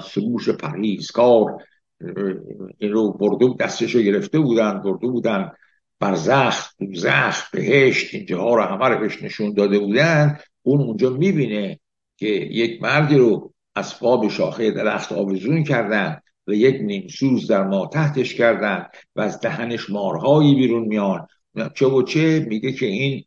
سروش 0.00 0.48
پرهیزکار 0.48 1.62
این 2.78 2.92
رو 2.92 3.12
برده 3.12 3.54
دستش 3.60 3.94
رو 3.94 4.00
گرفته 4.00 4.38
بودن 4.38 4.82
برده 4.82 5.06
بودن. 5.06 5.52
برزخ 6.00 6.72
دوزخ 6.78 7.50
بهشت 7.50 8.14
اینجاها 8.14 8.54
رو 8.54 8.62
همه 8.62 8.88
رو 8.88 9.04
نشون 9.04 9.54
داده 9.54 9.78
بودن. 9.78 10.38
اون 10.62 10.80
اونجا 10.80 11.10
می‌بینه 11.10 11.80
که 12.16 12.26
یک 12.26 12.82
مردی 12.82 13.16
رو 13.16 13.52
اسباب 13.76 14.28
شاخه 14.28 14.70
درخت 14.70 15.12
آویزون 15.12 15.64
کردن. 15.64 16.20
و 16.48 16.52
یک 16.52 16.76
نیمسوز 16.80 17.46
در 17.50 17.64
ما 17.64 17.86
تحتش 17.86 18.34
کردن 18.34 18.88
و 19.16 19.20
از 19.20 19.40
دهنش 19.40 19.90
مارهایی 19.90 20.54
بیرون 20.54 20.82
میان. 20.82 21.26
چه 21.74 21.86
و 21.86 22.02
چه 22.02 22.46
میگه 22.48 22.72
که 22.72 22.86
این 22.86 23.24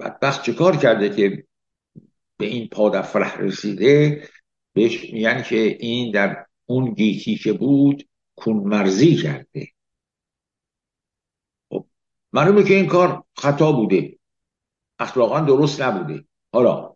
بدبخت 0.00 0.42
چه 0.42 0.52
کار 0.52 0.76
کرده 0.76 1.16
که 1.16 1.46
به 2.36 2.46
این 2.46 2.68
پادفره 2.68 3.36
رسیده؟ 3.36 4.28
بهش 4.72 5.12
میگن 5.12 5.42
که 5.42 5.76
این 5.80 6.12
در 6.12 6.46
اون 6.66 6.94
گیتی 6.94 7.36
که 7.36 7.52
بود 7.52 8.08
کون 8.36 8.56
مرزی 8.56 9.16
کرده. 9.16 9.68
خب 11.68 11.86
معلومه 12.32 12.64
که 12.64 12.74
این 12.74 12.86
کار 12.86 13.24
خطا 13.36 13.72
بوده. 13.72 14.18
اخلاقا 14.98 15.40
درست 15.40 15.82
نبوده. 15.82 16.24
حالا 16.52 16.95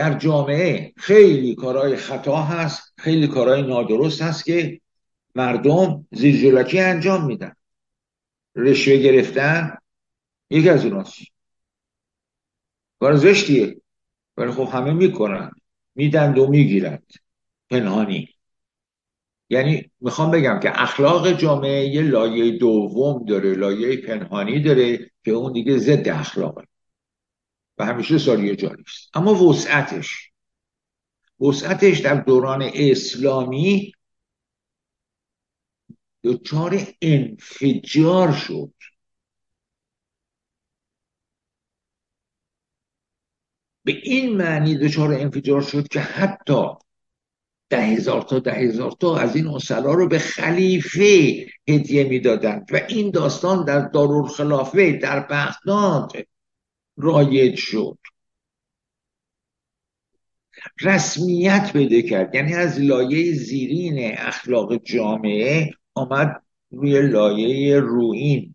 در 0.00 0.18
جامعه 0.18 0.92
خیلی 0.96 1.54
کارهای 1.54 1.96
خطا 1.96 2.42
هست 2.42 2.92
خیلی 2.98 3.26
کارهای 3.26 3.62
نادرست 3.62 4.22
هست 4.22 4.44
که 4.44 4.80
مردم 5.34 6.06
زیرجلکی 6.12 6.80
انجام 6.80 7.26
میدن. 7.26 7.52
رشوه 8.56 8.96
گرفتن 8.96 9.78
یکی 10.50 10.68
از 10.68 10.84
اوناست. 10.84 11.18
کار 13.00 13.16
زشتیه. 13.16 13.80
ولی 14.36 14.50
خب 14.50 14.68
همه 14.72 14.92
می‌کنن. 14.92 15.50
میدند 15.94 16.38
و 16.38 16.46
می‌گیرند. 16.46 17.12
پنهانی. 17.70 18.28
یعنی 19.50 19.90
می‌خوام 20.00 20.30
بگم 20.30 20.60
که 20.62 20.82
اخلاق 20.82 21.32
جامعه 21.32 21.86
یه 21.86 22.02
لایه 22.02 22.58
دوم 22.58 23.24
داره 23.24 23.54
لایه 23.54 23.96
پنهانی 23.96 24.60
داره 24.60 25.10
که 25.24 25.30
اون 25.30 25.52
دیگه 25.52 25.78
ضد 25.78 26.08
اخلاقه. 26.08 26.64
و 27.80 27.84
همیشه 27.84 28.18
سالیه 28.18 28.56
جاری 28.56 28.82
است. 28.86 29.10
اما 29.14 29.34
وسعتش 29.34 30.30
وسعتش 31.40 31.98
در 31.98 32.14
دوران 32.14 32.70
اسلامی 32.74 33.92
دچار 36.24 36.86
انفجار 37.02 38.32
شد. 38.32 38.72
به 43.84 43.92
این 44.02 44.36
معنی 44.36 44.74
دچار 44.78 45.12
انفجار 45.12 45.62
شد 45.62 45.88
که 45.88 46.00
حتی 46.00 46.66
ده 47.70 47.80
هزار 47.82 48.22
تا 48.22 48.38
ده 48.38 48.52
هزار 48.52 48.92
تا 49.00 49.18
از 49.18 49.36
این 49.36 49.46
اصلا 49.46 49.92
رو 49.92 50.08
به 50.08 50.18
خلیفه 50.18 51.46
هدیه 51.68 52.04
می‌دادند. 52.04 52.68
و 52.72 52.80
این 52.88 53.10
داستان 53.10 53.64
در 53.64 53.80
دارالخلافه 53.88 54.92
در 54.92 55.20
بغداد 55.20 56.12
رایج 56.96 57.56
شد. 57.56 57.98
رسمیت 60.80 61.70
بده 61.74 62.02
کرد. 62.02 62.34
یعنی 62.34 62.54
از 62.54 62.80
لایه 62.80 63.32
زیرین 63.32 64.14
اخلاق 64.18 64.76
جامعه 64.76 65.70
آمد 65.94 66.42
روی 66.70 67.02
لایه 67.02 67.80
روین 67.80 68.54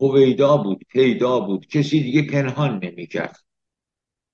هویدا 0.00 0.56
بود 0.56 0.84
پیدا 0.88 1.40
بود. 1.40 1.66
کسی 1.66 2.02
دیگه 2.02 2.22
پنهان 2.22 2.80
نمی‌کرد. 2.84 3.36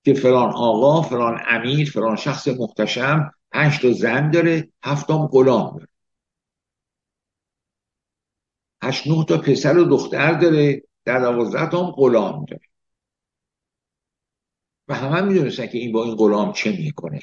که 0.03 0.13
فلان 0.13 0.49
آقا 0.49 1.01
فلان 1.01 1.41
امیر 1.47 1.91
فلان 1.91 2.15
شخص 2.15 2.47
محتشم 2.47 3.31
پنج 3.51 3.79
تا 3.81 3.91
زن 3.91 4.31
داره 4.31 4.69
هفتم 4.83 5.27
غلام 5.27 5.77
داره. 5.77 5.87
هشت 8.83 9.07
نه 9.07 9.25
تا 9.25 9.37
پسر 9.37 9.77
و 9.77 9.83
دختر 9.83 10.33
داره 10.33 10.83
در 11.05 11.19
دوازده 11.19 11.69
تا 11.69 11.85
هم 11.85 11.91
غلام 11.91 12.45
داره. 12.45 12.68
و 14.89 14.93
همه 14.95 15.15
هم 15.15 15.27
می‌دونستن 15.27 15.67
که 15.67 15.77
این 15.77 15.91
با 15.91 16.03
این 16.05 16.15
غلام 16.15 16.53
چه 16.53 16.71
می‌کنه. 16.71 17.19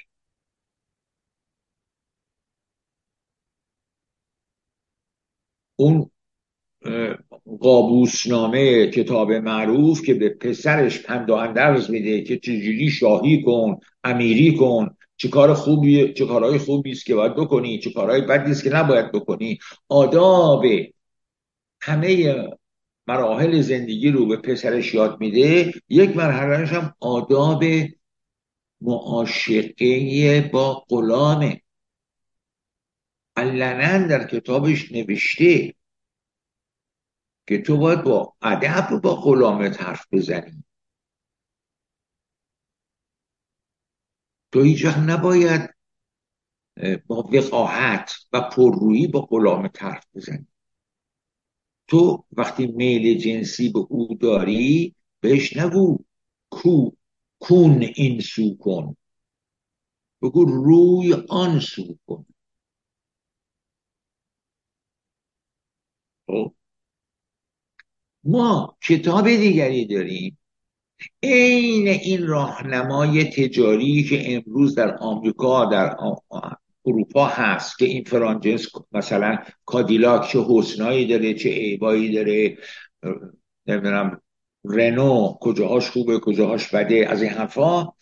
اون 5.77 6.11
قابوسنامه 7.61 8.91
کتاب 8.91 9.33
معروف 9.33 10.03
که 10.03 10.15
به 10.15 10.29
پسرش 10.29 11.03
پنداهندرز 11.03 11.91
میده 11.91 12.23
که 12.23 12.39
چجوری 12.39 12.91
شاهی 12.91 13.43
کن 13.43 13.81
امیری 14.05 14.57
کن 14.57 14.97
چه 15.17 15.29
کار 15.29 15.55
خوبی 15.55 16.13
چه 16.13 16.27
کارهای 16.27 16.59
خوبی 16.59 16.91
است 16.93 17.07
که 17.07 17.15
باید 17.15 17.35
بکنی 17.35 17.79
چه 17.79 17.93
کارهای 17.93 18.21
بدی 18.21 18.51
است 18.51 18.65
که 18.65 18.71
نباید 18.71 19.13
بکنی. 19.13 19.59
آداب 19.89 20.65
همه 21.81 22.35
مراحل 23.07 23.61
زندگی 23.61 24.11
رو 24.11 24.27
به 24.27 24.37
پسرش 24.37 24.95
یاد 24.95 25.21
میده 25.21 25.73
یک 25.89 26.17
مرحلهش 26.17 26.73
هم 26.73 26.95
آداب 27.01 27.65
معاشقه 28.81 30.51
با 30.53 30.75
غلامه. 30.89 31.63
علنا 33.37 34.07
در 34.07 34.27
کتابش 34.27 34.93
نوشته 34.93 35.75
که 37.47 37.63
تو 37.63 37.77
باید 37.77 38.03
با 38.03 38.35
ادب 38.43 39.01
با 39.03 39.15
غلامت 39.15 39.83
حرف 39.83 40.07
بزنی. 40.13 40.65
تو 44.53 44.63
هیچ 44.63 44.87
نباید 44.87 45.75
با 47.07 47.17
وقاحت 47.33 48.15
و 48.33 48.41
پررویی 48.41 49.07
با 49.07 49.21
غلامت 49.21 49.83
حرف 49.83 50.07
بزنی. 50.15 50.47
تو 51.89 52.25
وقتی 52.33 52.67
میل 52.67 53.19
جنسی 53.19 53.69
به 53.69 53.79
او 53.79 54.15
داری 54.21 54.95
بهش 55.21 55.57
نگو. 55.57 55.99
کو 56.51 56.91
کون 57.41 57.83
این 57.83 58.21
سو 58.21 58.57
کن. 58.57 58.97
بگو 60.23 60.45
روی 60.45 61.15
آن 61.29 61.61
سو 61.61 61.99
کن. 62.07 62.27
خب؟ 66.27 66.55
ما 68.25 68.77
کتاب 68.83 69.29
دیگری 69.29 69.87
داریم. 69.87 70.39
عین 71.23 71.89
این 71.89 72.27
راهنمای 72.27 73.25
تجاری 73.25 74.05
که 74.05 74.37
امروز 74.37 74.75
در 74.75 74.97
آمریکا 74.97 75.65
در 75.65 75.97
اروپا 76.87 77.27
هست 77.27 77.79
که 77.79 77.85
این 77.85 78.05
فرانجنس 78.05 78.67
مثلا 78.93 79.39
کادیلاک 79.65 80.29
چه 80.29 80.45
حسنایی 80.49 81.07
داره 81.07 81.35
چه 81.35 81.49
عیبایی 81.49 82.13
داره 82.15 82.59
نمی‌دونم 83.67 84.23
رنو 84.65 85.35
کجاهاش 85.41 85.91
خوبه 85.91 86.21
کجاهاش 86.21 86.75
بده 86.75 87.07
از 87.09 87.23
این 87.23 87.31
حرفا 87.31 87.93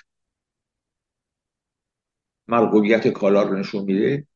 مرغوبیت 2.49 3.09
کالا 3.09 3.43
رو 3.43 3.59
نشون 3.59 3.85
میده. 3.85 4.27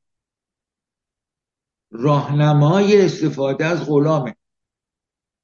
راهنمای 1.91 3.03
استفاده 3.03 3.65
از 3.65 3.89
غلامه 3.89 4.35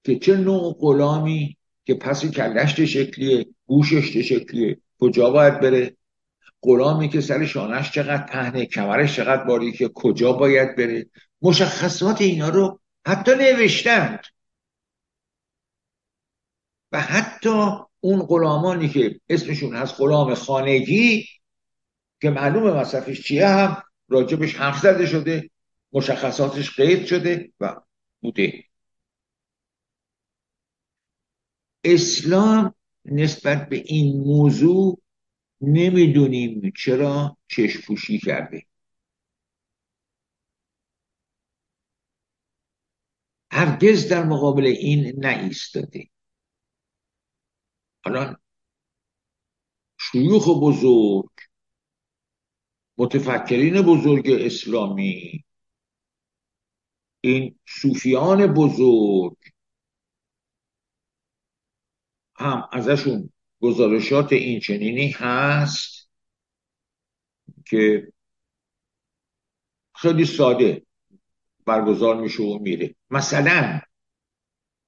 که 0.05 0.19
چه 0.19 0.37
نوع 0.37 0.77
غلامی 0.81 1.57
که 1.85 1.95
پس 1.95 2.27
کلشت 2.27 2.85
شکلیه 2.85 3.47
گوشش 3.67 4.17
شکلیه 4.17 4.79
کجا 5.01 5.31
باید 5.31 5.61
بره؟ 5.61 5.97
غلامی 6.65 7.09
که 7.09 7.21
سر 7.21 7.47
شانش 7.47 7.91
چقدر 7.91 8.27
پهنه 8.27 8.67
کمرش 8.67 9.17
چقدر 9.17 9.45
باری 9.45 9.73
که 9.73 9.91
کجا 9.95 10.33
باید 10.33 10.77
بره. 10.77 11.07
مشخصات 11.43 12.21
اینا 12.21 12.49
رو 12.49 12.81
حتی 13.07 13.31
نوشتند. 13.35 14.21
و 16.93 17.01
حتی 17.01 17.71
اون 18.01 18.23
غلامانی 18.23 18.89
که 18.89 19.21
اسمشون 19.29 19.77
هست 19.77 19.95
غلام 19.99 20.35
خانگی 20.35 21.27
که 22.21 22.31
معلوم 22.31 22.77
مصرفش 22.77 23.23
چیه 23.23 23.49
هم 23.49 23.83
راجبش 24.09 24.55
حرف 24.55 24.79
زده 24.79 25.07
شده 25.07 25.51
مشخصاتش 25.93 26.77
قید 26.77 27.07
شده 27.07 27.53
و 27.61 27.77
بوده. 28.21 28.65
اسلام 31.85 32.75
نسبت 33.05 33.69
به 33.69 33.77
این 33.77 34.25
موضوع 34.27 34.99
نمی‌دونیم 35.69 36.73
چرا 36.77 37.37
چشپوشی 37.49 38.19
کرده. 38.19 38.67
هرگز 43.51 44.09
در 44.09 44.25
مقابل 44.25 44.65
این 44.67 45.13
نایستاده. 45.21 46.09
حالا 48.05 48.37
شیوخ 50.01 50.49
بزرگ 50.63 51.31
متفکرین 52.99 53.83
بزرگ 53.83 54.31
اسلامی 54.31 55.45
این 57.21 57.59
صوفیان 57.69 58.47
بزرگ 58.47 59.37
هم 62.37 62.69
ازشون 62.73 63.31
گزارشات 63.65 64.33
این 64.33 64.61
چنینی 64.61 65.09
هست 65.11 66.11
که 67.67 68.13
خیلی 69.95 70.25
ساده 70.25 70.83
برگزار 71.67 72.21
میشه 72.21 72.43
و 72.43 72.59
میره. 72.59 72.95
مثلا 73.11 73.81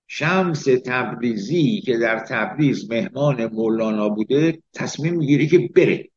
شمس 0.06 0.64
تبریزی 0.64 1.80
که 1.80 1.98
در 1.98 2.18
تبریز 2.18 2.90
مهمان 2.90 3.46
مولانا 3.46 4.08
بوده 4.08 4.62
تصمیم 4.74 5.14
می‌گیره 5.14 5.46
که 5.46 5.58
بره. 5.58 6.10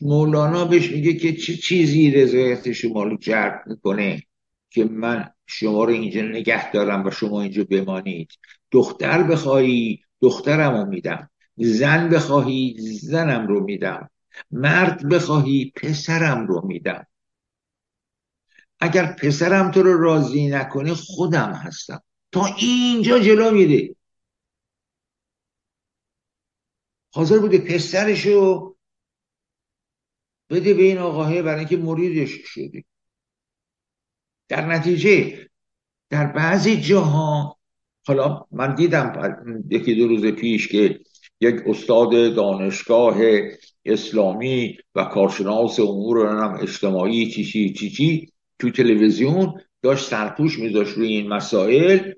مولانا 0.00 0.64
بهش 0.64 0.90
میگه 0.90 1.14
که 1.14 1.32
چه 1.32 1.56
چیزی 1.56 2.10
رضایت 2.10 2.72
شما 2.72 3.02
رو 3.02 3.16
جلب 3.16 3.62
می‌کنه 3.66 4.22
که 4.70 4.84
من 4.84 5.30
شما 5.46 5.84
رو 5.84 5.92
اینجا 5.92 6.22
نگه 6.22 6.72
دارم 6.72 7.06
و 7.06 7.10
شما 7.10 7.42
اینجا 7.42 7.64
بمانید. 7.64 8.32
دختر 8.72 9.22
بخواهی 9.22 10.04
دخترم 10.20 10.76
رو 10.76 10.84
میدم. 10.84 11.30
زن 11.56 12.08
بخواهی 12.08 12.76
زنم 13.02 13.46
رو 13.46 13.64
میدم. 13.64 14.10
مرد 14.50 15.08
بخواهی 15.08 15.72
پسرم 15.76 16.46
رو 16.46 16.66
میدم. 16.66 17.06
اگر 18.80 19.12
پسرم 19.12 19.70
تو 19.70 19.82
رو 19.82 20.00
راضی 20.02 20.48
نکنه 20.48 20.94
خودم 20.94 21.52
هستم. 21.52 22.02
تا 22.32 22.46
اینجا 22.46 23.18
جلو 23.18 23.50
میره 23.50 23.96
حاضر 27.14 27.38
بوده 27.38 27.58
پسرشو 27.58 28.76
بده 30.50 30.74
به 30.74 30.82
این 30.82 30.98
آقاهه 30.98 31.42
برای 31.42 31.58
اینکه 31.58 31.76
مریدش 31.76 32.30
شده 32.44 32.84
در 34.48 34.66
نتیجه 34.66 35.48
در 36.10 36.26
بعضی 36.26 36.80
جاها 36.80 37.58
حالا 38.06 38.44
من 38.50 38.74
دیدم 38.74 39.34
یکی 39.70 39.94
دو 39.94 40.08
روز 40.08 40.26
پیش 40.26 40.68
که 40.68 41.00
یک 41.40 41.56
استاد 41.66 42.34
دانشگاه 42.34 43.16
اسلامی 43.84 44.78
و 44.94 45.04
کارشناس 45.04 45.80
امور 45.80 46.26
اجتماعی 46.62 47.30
چی 47.30 47.44
چی 47.44 47.90
چی 47.90 48.32
تو 48.58 48.70
تلویزیون 48.70 49.60
داشت 49.82 50.04
سرپوش 50.04 50.58
میذاشت 50.58 50.96
روی 50.96 51.08
این 51.08 51.28
مسائل 51.28 52.12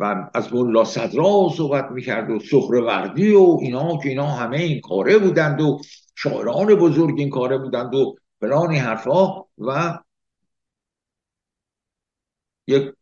و 0.00 0.30
از 0.34 0.54
ملا 0.54 0.84
صدرا 0.84 1.48
صحبت 1.56 1.90
می‌کرد 1.90 2.30
و 2.30 2.38
سخر 2.38 2.74
وردی 2.74 3.32
و 3.32 3.58
اینا 3.62 3.98
که 4.02 4.08
اینا 4.08 4.26
همه 4.26 4.58
این 4.58 4.80
کاره 4.80 5.18
بودند 5.18 5.60
و 5.60 5.80
شاعران 6.16 6.74
بزرگ 6.74 7.18
این 7.18 7.30
کاره 7.30 7.58
بودند 7.58 7.94
و 7.94 8.16
فلان 8.40 8.74
حرفا 8.74 9.44
و 9.58 9.98
یک 12.66 12.92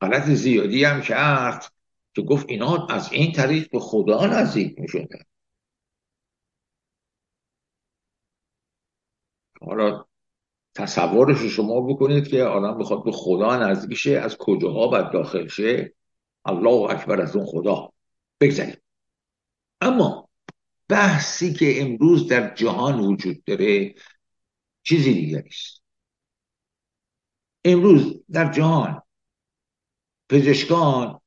غلط 0.00 0.24
زیادی 0.24 0.84
هم 0.84 1.00
کرد 1.00 1.72
که 2.14 2.22
گفت 2.22 2.46
اینا 2.48 2.86
از 2.86 3.12
این 3.12 3.32
طریق 3.32 3.70
به 3.70 3.80
خدا 3.80 4.26
نزدیک 4.26 4.78
می 4.78 5.08
حالا 9.60 10.04
تصورش 10.74 11.38
رو 11.38 11.48
شما 11.48 11.80
بکنید 11.80 12.28
که 12.28 12.42
آدم 12.42 12.78
بخواد 12.78 13.04
به 13.04 13.12
خدا 13.12 13.56
نزدیک 13.56 13.98
شه 13.98 14.10
از 14.10 14.36
کجاها 14.36 14.86
باید 14.86 15.10
داخل 15.10 15.48
شه؟ 15.48 15.94
الله 16.44 16.90
اکبر 16.90 17.20
از 17.20 17.36
اون 17.36 17.46
خدا. 17.46 17.92
بگذاریم. 18.40 18.76
اما 19.80 20.28
بحثی 20.88 21.52
که 21.52 21.82
امروز 21.82 22.28
در 22.28 22.54
جهان 22.54 23.00
وجود 23.00 23.44
داره 23.44 23.94
چیزی 24.82 25.14
دیگری 25.14 25.48
است 25.48 25.82
امروز 27.64 28.24
در 28.30 28.52
جهان 28.52 29.02
پزشکان 30.28 31.20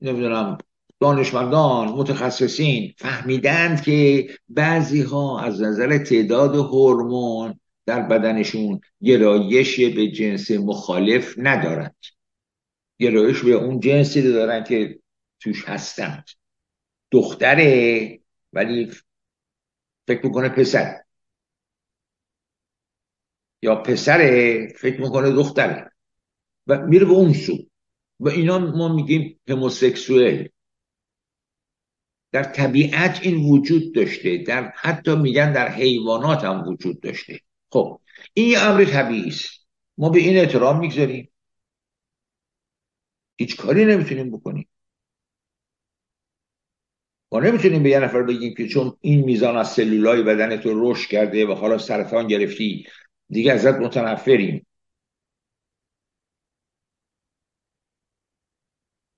نمی‌دونم 0.00 0.58
دانشمندان 1.00 1.88
متخصصین 1.88 2.94
فهمیدند 2.98 3.82
که 3.82 4.28
بعضی 4.48 5.02
ها 5.02 5.40
از 5.40 5.62
نظر 5.62 5.98
تعداد 5.98 6.54
هورمون 6.56 7.60
در 7.86 8.02
بدنشون 8.02 8.80
گرایش 9.02 9.80
به 9.80 10.10
جنس 10.10 10.50
مخالف 10.50 11.34
ندارند. 11.36 11.96
گرایش 12.98 13.42
به 13.42 13.50
اون 13.50 13.80
جنسی 13.80 14.22
دارن 14.22 14.64
که 14.64 15.00
توش 15.40 15.64
هستند. 15.64 16.24
دختره 17.10 18.20
ولی 18.52 18.92
فکر 20.06 20.26
می‌کنه 20.26 20.48
پسر. 20.48 21.00
یا 23.62 23.76
پسره 23.76 24.68
فکر 24.78 25.00
می‌کنه 25.00 25.30
دختره. 25.30 25.92
و 26.66 26.86
میره 26.86 27.04
به 27.04 27.12
اون 27.12 27.32
سو. 27.32 27.69
و 28.20 28.28
اینا 28.28 28.58
ما 28.58 28.94
میگیم 28.94 29.40
هموسکسوئل 29.48 30.48
در 32.32 32.42
طبیعت 32.42 33.20
این 33.22 33.50
وجود 33.50 33.94
داشته 33.94 34.36
در 34.36 34.72
حتی 34.76 35.16
میگن 35.16 35.52
در 35.52 35.68
حیوانات 35.68 36.44
هم 36.44 36.68
وجود 36.68 37.00
داشته. 37.00 37.40
خب 37.70 38.00
این 38.34 38.48
یه 38.48 38.58
امر 38.58 38.84
طبیعی 38.84 39.28
است. 39.28 39.50
ما 39.98 40.08
به 40.08 40.18
این 40.18 40.38
احترام 40.38 40.78
می‌گذاریم. 40.78 41.30
هیچ 43.36 43.56
کاری 43.56 43.84
نمی‌تونیم 43.84 44.30
بکنیم. 44.30 44.68
ما 47.32 47.40
نمی‌تونیم 47.40 47.82
به 47.82 47.90
یه 47.90 47.98
نفر 47.98 48.22
بگیم 48.22 48.54
که 48.54 48.68
چون 48.68 48.96
این 49.00 49.24
میزان 49.24 49.56
از 49.56 49.72
سلولای 49.72 50.22
بدن 50.22 50.56
تو 50.56 50.90
رشد 50.90 51.08
کرده 51.08 51.46
و 51.46 51.52
حالا 51.52 51.78
سرطان 51.78 52.26
گرفتی 52.26 52.86
دیگه 53.28 53.52
ازت 53.52 53.74
متنفریم. 53.74 54.66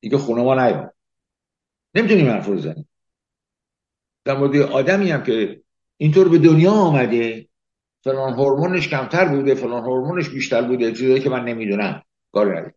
دیگه 0.02 0.18
خونه 0.18 0.42
ما 0.42 0.54
نیام 0.54 0.90
نمی‌تونیم 1.94 2.30
حرف 2.30 2.46
رو 2.46 2.74
در 4.24 4.36
مورد 4.36 4.56
آدمی 4.56 5.10
هم 5.10 5.22
که 5.22 5.62
اینطور 5.96 6.28
به 6.28 6.38
دنیا 6.38 6.70
آمده 6.70 7.48
فلان 8.04 8.32
هورمونش 8.32 8.88
کمتر 8.88 9.28
بوده 9.28 9.54
فلان 9.54 9.82
هورمونش 9.82 10.28
بیشتر 10.28 10.62
بوده 10.62 10.92
چیزایی 10.92 11.20
که 11.20 11.30
من 11.30 11.44
نمی‌دونم. 11.44 12.02
کار 12.32 12.74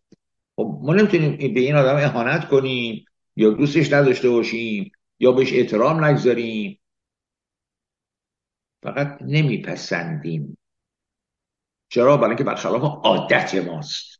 خب 0.56 0.78
ما 0.82 0.94
نمی‌تونیم 0.94 1.54
به 1.54 1.60
این 1.60 1.76
آدم 1.76 1.96
اهانت 1.96 2.48
کنیم 2.48 3.04
یا 3.36 3.50
دوستش 3.50 3.92
نداشته 3.92 4.30
باشیم 4.30 4.92
یا 5.18 5.32
بهش 5.32 5.52
احترام 5.52 6.04
نگذاریم. 6.04 6.80
فقط 8.82 9.18
نمیپسندیم. 9.20 10.58
چرا؟ 11.88 12.16
برای 12.16 12.28
اینکه 12.28 12.44
برخلاف 12.44 12.82
عادت 12.82 13.54
ماست. 13.54 14.15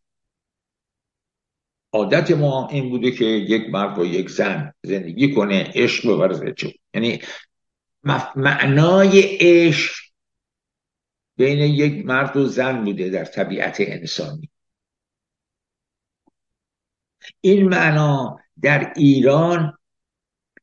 عادت 1.96 2.30
ما 2.30 2.68
این 2.68 2.90
بوده 2.90 3.10
که 3.10 3.24
یک 3.24 3.70
مرد 3.70 3.96
با 3.96 4.04
یک 4.04 4.30
زن 4.30 4.72
زندگی 4.82 5.34
کنه 5.34 5.72
عشق 5.74 6.04
بورزه 6.04 6.52
چون 6.52 6.72
یعنی 6.94 7.20
معنای 8.36 9.20
عشق 9.40 9.94
بین 11.36 11.58
یک 11.58 12.06
مرد 12.06 12.36
و 12.36 12.44
زن 12.44 12.84
بوده 12.84 13.10
در 13.10 13.24
طبیعت 13.24 13.76
انسانی. 13.80 14.50
این 17.40 17.68
معنا 17.68 18.38
در 18.62 18.92
ایران 18.96 19.78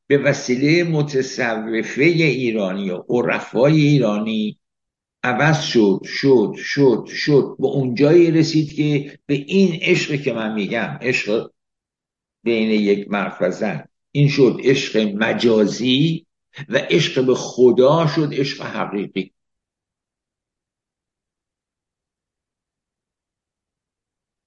به 0.07 0.17
وسیله 0.17 0.83
متصوفه 0.83 2.03
ایرانی 2.03 2.89
و 2.89 3.03
عرفای 3.09 3.81
ایرانی 3.81 4.59
عوض 5.23 5.61
شد 5.61 5.99
شد 6.05 6.53
شد 6.57 7.05
شد. 7.07 7.55
به 7.59 7.67
اونجایی 7.67 8.31
رسید 8.31 8.73
که 8.75 9.19
به 9.25 9.33
این 9.33 9.79
عشق 9.81 10.21
که 10.21 10.33
من 10.33 10.53
میگم 10.53 10.97
عشق 11.01 11.51
بین 12.43 12.69
یک 12.69 13.11
مرد 13.11 13.87
این 14.11 14.29
شد 14.29 14.57
عشق 14.63 14.97
مجازی 14.97 16.25
و 16.69 16.77
عشق 16.77 17.25
به 17.25 17.35
خدا 17.35 18.07
شد 18.07 18.29
عشق 18.33 18.61
حقیقی. 18.61 19.33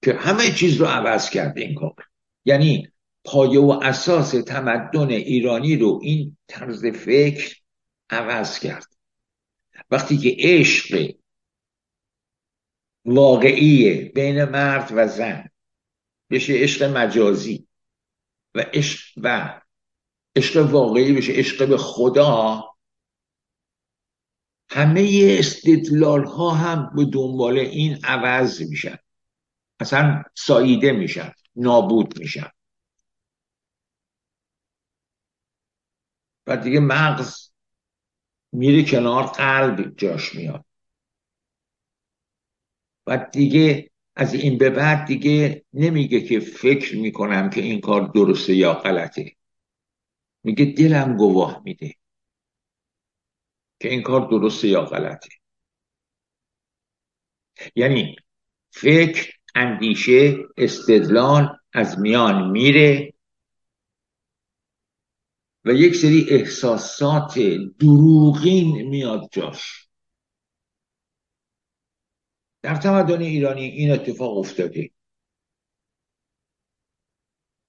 که 0.03 0.13
همه 0.13 0.51
چیز 0.51 0.77
رو 0.77 0.85
عوض 0.85 1.29
کرده 1.29 1.61
این 1.61 1.75
کار. 1.75 1.95
یعنی 2.45 2.91
پایه 3.23 3.59
و 3.59 3.79
اساس 3.83 4.31
تمدن 4.31 5.09
ایرانی 5.09 5.75
رو 5.75 5.99
این 6.03 6.37
طرز 6.47 6.85
فکر 6.85 7.55
عوض 8.09 8.59
کرد. 8.59 8.96
وقتی 9.91 10.17
که 10.17 10.35
عشق 10.39 11.15
واقعیه 13.05 14.11
بین 14.15 14.45
مرد 14.45 14.91
و 14.95 15.07
زن 15.07 15.49
بشه 16.29 16.53
عشق 16.53 16.83
مجازی 16.83 17.67
و 18.55 18.59
عشق 18.73 19.19
و 19.23 19.61
عشق 20.35 20.71
واقعی 20.71 21.13
بشه 21.13 21.33
عشق 21.33 21.69
به 21.69 21.77
خدا 21.77 22.63
همه 24.69 25.37
استدلال 25.39 26.25
ها 26.25 26.51
هم 26.51 26.95
به 26.95 27.05
دنبال 27.05 27.57
این 27.57 28.05
عوض 28.05 28.61
میشن. 28.61 28.97
اصلا 29.79 30.23
ساییده 30.35 30.91
میشن 30.91 31.33
نابود 31.55 32.19
میشن. 32.19 32.51
و 36.47 36.57
دیگه 36.57 36.79
مغز 36.79 37.46
میره 38.51 38.83
کنار 38.83 39.23
قلب 39.23 39.95
جاش 39.97 40.35
میاد. 40.35 40.65
و 43.07 43.27
دیگه 43.31 43.89
از 44.15 44.33
این 44.33 44.57
به 44.57 44.69
بعد 44.69 45.07
دیگه 45.07 45.65
نمیگه 45.73 46.21
که 46.21 46.39
فکر 46.39 46.97
می‌کنم 46.97 47.49
که 47.49 47.61
این 47.61 47.81
کار 47.81 48.11
درسته 48.15 48.55
یا 48.55 48.73
غلطه. 48.73 49.31
میگه 50.43 50.65
دلم 50.65 51.17
گواه 51.17 51.61
میده 51.65 51.95
که 53.79 53.89
این 53.89 54.01
کار 54.01 54.27
درسته 54.29 54.67
یا 54.67 54.81
غلطه. 54.81 55.29
یعنی 57.75 58.15
فکر 58.71 59.33
اندیشه 59.55 60.37
استدلال 60.57 61.57
از 61.73 61.99
میان 61.99 62.51
میره 62.51 63.13
و 65.67 65.71
یک 65.71 65.95
سری 65.95 66.25
احساسات 66.29 67.39
دروغین 67.79 68.87
میاد 68.87 69.29
جاش. 69.31 69.87
در 72.61 72.75
تمدن 72.75 73.21
ایرانی 73.21 73.63
این 73.63 73.91
اتفاق 73.91 74.37
افتاده. 74.37 74.91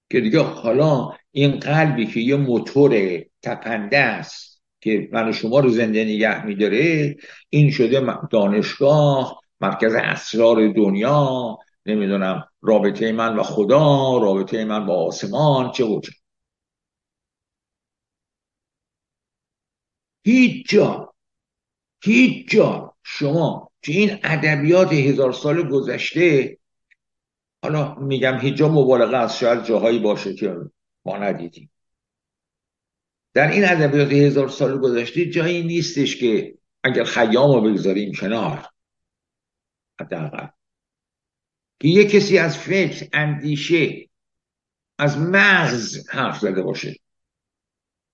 که 0.09 0.21
دیگه 0.21 0.39
حالا 0.39 1.11
این 1.31 1.59
قلبی 1.59 2.05
که 2.05 2.19
یه 2.19 2.35
موتور 2.35 3.21
تپنده 3.41 3.97
است 3.97 4.61
که 4.81 5.09
من 5.11 5.29
و 5.29 5.31
شما 5.31 5.59
رو 5.59 5.69
زنده 5.69 6.03
نگه 6.03 6.45
میداره 6.45 7.15
این 7.49 7.71
شده 7.71 8.17
دانشگاه 8.31 9.41
مرکز 9.61 9.93
اسرار 9.93 10.67
دنیا 10.67 11.57
نمی‌دونم 11.85 12.43
رابطه 12.61 13.11
من 13.11 13.35
و 13.35 13.43
خدا 13.43 14.17
رابطه 14.17 14.65
من 14.65 14.85
با 14.85 15.07
آسمان 15.07 15.71
چه 15.71 15.85
و 15.85 16.01
هیچ 20.23 20.69
جا 20.69 21.13
هیچ 22.03 22.49
جا 22.49 22.95
شما 23.03 23.71
که 23.81 23.91
این 23.91 24.19
ادبیات 24.23 24.93
هزار 24.93 25.31
سال 25.33 25.69
گذشته 25.69 26.57
حالا 27.63 27.95
میگم 27.95 28.39
هیچ 28.39 28.55
جا 28.55 28.69
مبالغه 28.69 29.17
است 29.17 29.37
شاید 29.37 29.65
جاهایی 29.65 29.99
باشه 29.99 30.33
که 30.33 30.55
ما 31.05 31.17
ندیدیم. 31.17 31.71
در 33.33 33.51
این 33.51 33.65
ادبیات 33.65 34.11
هزار 34.11 34.49
سال 34.49 34.79
گذشته 34.79 35.25
جایی 35.25 35.63
نیستش 35.63 36.17
که 36.17 36.57
اگر 36.83 37.03
خیام 37.03 37.51
رو 37.51 37.61
بگذاریم 37.61 38.13
کنار. 38.13 38.69
حداقل. 39.99 40.47
که 41.79 41.87
یه 41.87 42.05
کسی 42.05 42.37
از 42.37 42.57
فکر 42.57 43.09
اندیشه 43.13 44.09
از 44.97 45.17
مغز 45.17 46.09
حرف 46.09 46.39
زده 46.39 46.61
باشه. 46.61 46.95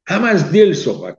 هم 0.07 0.23
از 0.23 0.51
دل 0.51 0.73
صحبت 0.73 1.17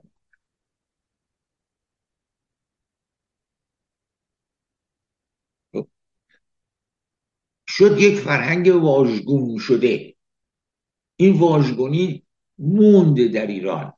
شد 7.79 7.99
یک 7.99 8.19
فرهنگ 8.19 8.67
واژگون 8.83 9.57
شده. 9.59 10.15
این 11.15 11.39
واژگونی 11.39 12.25
مونده 12.57 13.27
در 13.27 13.47
ایران. 13.47 13.93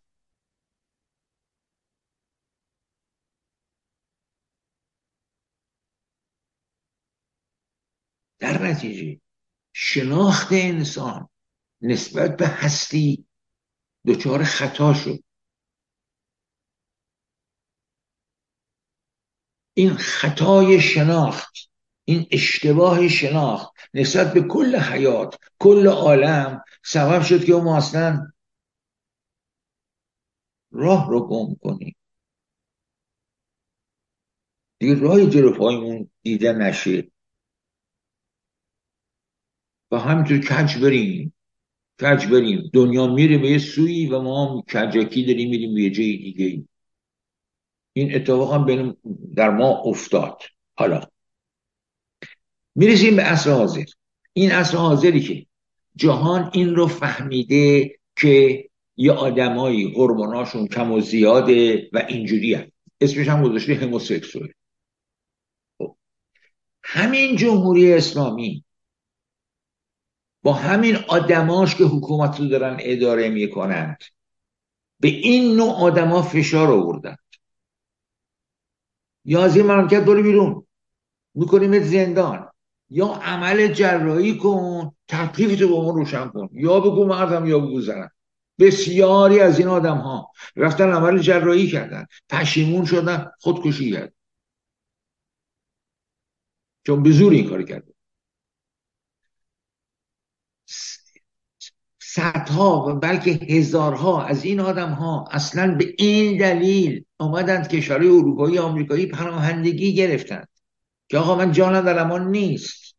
در 8.39 8.63
نتیجه 8.63 9.21
شناخت 9.73 10.47
انسان 10.51 11.29
نسبت 11.81 12.37
به 12.37 12.47
هستی 12.47 13.27
دچار 14.07 14.43
خطا 14.43 14.93
شد. 14.93 15.23
این 19.73 19.93
خطای 19.93 20.81
شناخت 20.81 21.68
این 22.09 22.27
اشتباه 22.31 23.07
شناخت 23.07 23.73
نسبت 23.93 24.33
به 24.33 24.41
کل 24.41 24.75
حیات 24.75 25.39
کل 25.59 25.87
عالم 25.87 26.63
سبب 26.83 27.21
شد 27.23 27.45
که 27.45 27.53
ما 27.53 27.77
اصلا 27.77 28.31
راه 30.71 31.09
رو 31.09 31.27
گم 31.27 31.55
کنیم. 31.55 31.95
دیگه 34.79 34.95
راه 34.95 35.25
جلو 35.25 35.57
پایمون 35.57 36.09
دیده 36.21 36.53
نشه. 36.53 37.11
و 39.91 39.97
همینطور 39.97 40.39
کج 40.39 40.77
بریم 40.77 41.33
کج 42.01 42.25
بریم. 42.27 42.69
دنیا 42.73 43.07
میره 43.07 43.37
به 43.37 43.49
یه 43.49 43.57
سوی 43.57 44.07
و 44.07 44.21
ما 44.21 44.45
هم 44.45 44.61
کجاکی 44.61 45.25
داریم 45.25 45.49
میریم 45.49 45.75
به 45.75 45.81
یه 45.81 45.89
جای 45.89 46.17
دیگه 46.17 46.67
این 47.93 48.15
اتفاق 48.15 48.53
هم 48.53 48.97
در 49.35 49.49
ما 49.49 49.81
افتاد. 49.85 50.41
حالا 50.75 51.01
می‌رسیم 52.75 53.15
به 53.15 53.23
اصر 53.23 53.51
حاضر. 53.51 53.85
این 54.33 54.51
اصر 54.51 54.77
حاضری 54.77 55.21
که 55.21 55.45
جهان 55.95 56.51
این 56.53 56.75
رو 56.75 56.87
فهمیده 56.87 57.91
که 58.15 58.69
یه 58.97 59.11
آدمایی 59.11 59.93
هورموناشون 59.93 60.67
کم 60.67 60.91
و 60.91 61.01
زیاده 61.01 61.89
و 61.93 62.05
اینجوری 62.07 62.53
هم. 62.53 62.71
اسمش 63.01 63.27
هم 63.27 63.43
گذاشته 63.43 63.75
هموسکسوال. 63.75 64.51
خب. 65.77 65.95
همین 66.83 67.35
جمهوری 67.35 67.93
اسلامی 67.93 68.63
با 70.43 70.53
همین 70.53 70.95
آدماش 70.95 71.75
که 71.75 71.83
حکومت 71.83 72.39
رو 72.39 72.47
دارن 72.47 72.77
اداره 72.79 73.29
می‌کنند 73.29 74.03
به 74.99 75.07
این 75.07 75.55
نوع 75.55 75.71
آدما 75.71 76.21
فشار 76.21 76.71
آوردن 76.71 77.15
یا 79.25 79.43
از 79.43 79.57
این 79.57 79.65
مملکت 79.65 80.05
بیرون. 80.05 80.67
می‌کنیم 81.35 81.79
زندان. 81.83 82.48
یا 82.89 83.07
عمل 83.07 83.73
جراحی 83.73 84.37
کن 84.37 84.91
تکلیف 85.07 85.59
تو 85.59 85.69
با 85.69 85.83
ما 85.83 85.91
روشن 85.91 86.27
کن. 86.27 86.49
یا 86.53 86.79
بگو 86.79 87.05
مردم 87.05 87.45
یا 87.45 87.59
بگو 87.59 87.81
زنم. 87.81 88.09
بسیاری 88.59 89.39
از 89.39 89.59
این 89.59 89.67
آدم 89.67 89.97
ها 89.97 90.31
رفتن 90.55 90.91
عمل 90.91 91.19
جراحی 91.19 91.67
کردن. 91.67 92.05
پشیمون 92.29 92.85
شدن 92.85 93.31
خودکشی 93.39 93.91
کرد 93.91 94.13
چون 96.85 97.03
به 97.03 97.11
زور 97.11 97.33
این 97.33 97.49
کاری 97.49 97.65
کرده 97.65 97.93
صدها 102.01 102.85
و 102.87 102.95
بلکه 102.99 103.31
هزارها 103.31 104.23
از 104.23 104.43
این 104.43 104.59
آدم 104.59 104.89
ها 104.89 105.25
اصلا 105.31 105.75
به 105.75 105.95
این 105.97 106.37
دلیل 106.37 107.05
آمدند 107.17 107.67
کشورهای 107.67 108.09
اروپایی 108.09 108.57
آمریکایی 108.57 109.05
پناهندگی 109.05 109.95
گرفتند. 109.95 110.47
که 111.09 111.17
آقا 111.17 111.35
من 111.35 111.51
جانم 111.51 111.81
در 111.81 111.99
امان 111.99 112.31
نیست. 112.31 112.95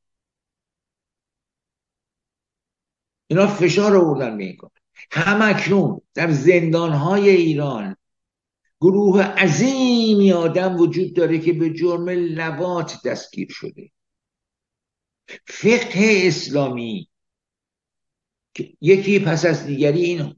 اینا 3.27 3.47
فشار 3.47 3.97
آوردن 3.97 4.37
به 4.37 4.45
این 4.45 4.57
کار. 4.57 4.71
هم 5.11 5.43
اکنون 5.43 6.01
در 6.15 6.31
زندان 6.31 6.93
های 6.93 7.31
ایران 7.31 7.97
گروه 8.81 9.23
عظیمی 9.23 10.33
آدم 10.33 10.77
وجود 10.77 11.15
داره 11.17 11.39
که 11.39 11.53
به 11.53 11.71
جرم 11.71 12.09
لوات 12.09 13.03
دستگیر 13.07 13.49
شده. 13.51 13.91
فقه 15.47 16.23
اسلامی 16.25 17.09
که 18.55 18.73
یکی 18.81 19.19
پس 19.19 19.45
از 19.45 19.67
دیگری 19.67 20.05
این 20.05 20.35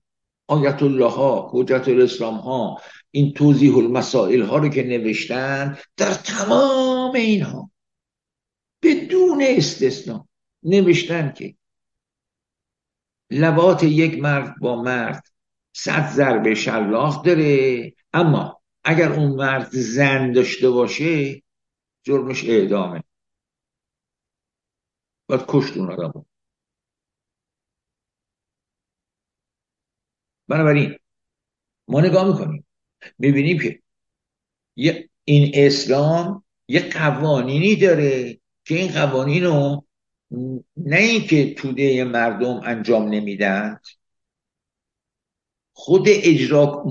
آیت 0.47 0.83
الله 0.83 1.11
ها 1.11 1.51
حجت 1.53 1.89
الاسلام 1.89 2.35
ها 2.35 2.81
این 3.11 3.33
توضیح 3.33 3.77
المسائل 3.77 4.43
ها 4.43 4.59
رو 4.59 4.69
که 4.69 4.83
نوشتن 4.83 5.79
در 5.97 6.15
تمام 6.15 7.02
اینها. 7.19 7.71
بدون 8.83 9.43
استثنا 9.43 10.29
نوشتن 10.63 11.33
که 11.33 11.57
لبات 13.31 13.83
یک 13.83 14.19
مرد 14.23 14.59
با 14.61 14.83
مرد 14.83 15.27
صد 15.73 16.13
ضربه 16.13 16.55
شلاق 16.55 17.25
داره 17.25 17.93
اما 18.13 18.63
اگر 18.85 19.13
اون 19.13 19.33
مرد 19.33 19.69
زن 19.73 20.33
داشته 20.33 20.71
باشه 20.71 21.43
جرمش 22.03 22.45
اعدامه. 22.45 23.03
باید 25.27 25.45
کشت 25.49 25.77
اون 25.77 25.91
آدم 25.93 26.27
بنابراین 30.49 30.99
ما 31.89 32.01
نگاه 32.01 32.29
می‌کنیم. 32.29 32.67
می‌بینیم 33.19 33.59
که 33.59 33.83
این 35.25 35.53
اسلام 35.55 36.45
یه 36.73 36.89
قوانینی 36.89 37.77
داره 37.77 38.39
که 38.65 38.75
این 38.75 38.93
قوانین 38.93 39.45
رو 39.45 39.87
نه 40.77 40.97
اینکه 40.97 41.55
توده 41.55 42.05
مردم 42.05 42.61
انجام 42.65 43.09
نمیدند 43.09 43.81
خود 45.73 46.03
اجرا 46.09 46.85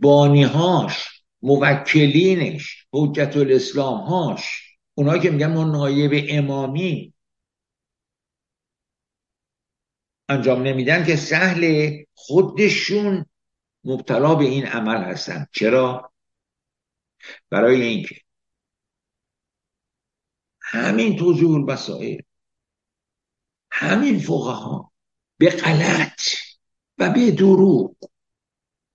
بانیهاش 0.00 1.22
موکلینش 1.42 2.86
حجت 2.92 3.36
الاسلام 3.36 4.00
هاش 4.00 4.62
اونایی 4.94 5.20
که 5.20 5.30
میگن 5.30 5.52
ما 5.52 5.64
نایب 5.64 6.26
امامی 6.28 7.14
انجام 10.28 10.62
نمیدن 10.62 11.06
که 11.06 11.16
سهل 11.16 11.92
خودشون 12.14 13.26
مبتلا 13.84 14.34
به 14.34 14.44
این 14.44 14.66
عمل 14.66 15.02
هستن 15.04 15.46
چرا؟ 15.52 16.12
برای 17.50 17.82
اینکه 17.82 18.25
همین 20.68 21.16
توضیح 21.16 21.50
المسائل 21.50 22.20
همین 23.70 24.18
فقها 24.18 24.92
به 25.38 25.50
غلط 25.50 26.20
و 26.98 27.10
به 27.10 27.30
دروغ 27.30 27.96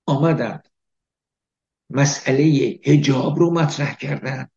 آمدن. 0.06 0.62
مسئله 1.90 2.44
هجاب 2.86 3.40
رو 3.40 3.52
مطرح 3.54 3.96
کردن 3.96 4.48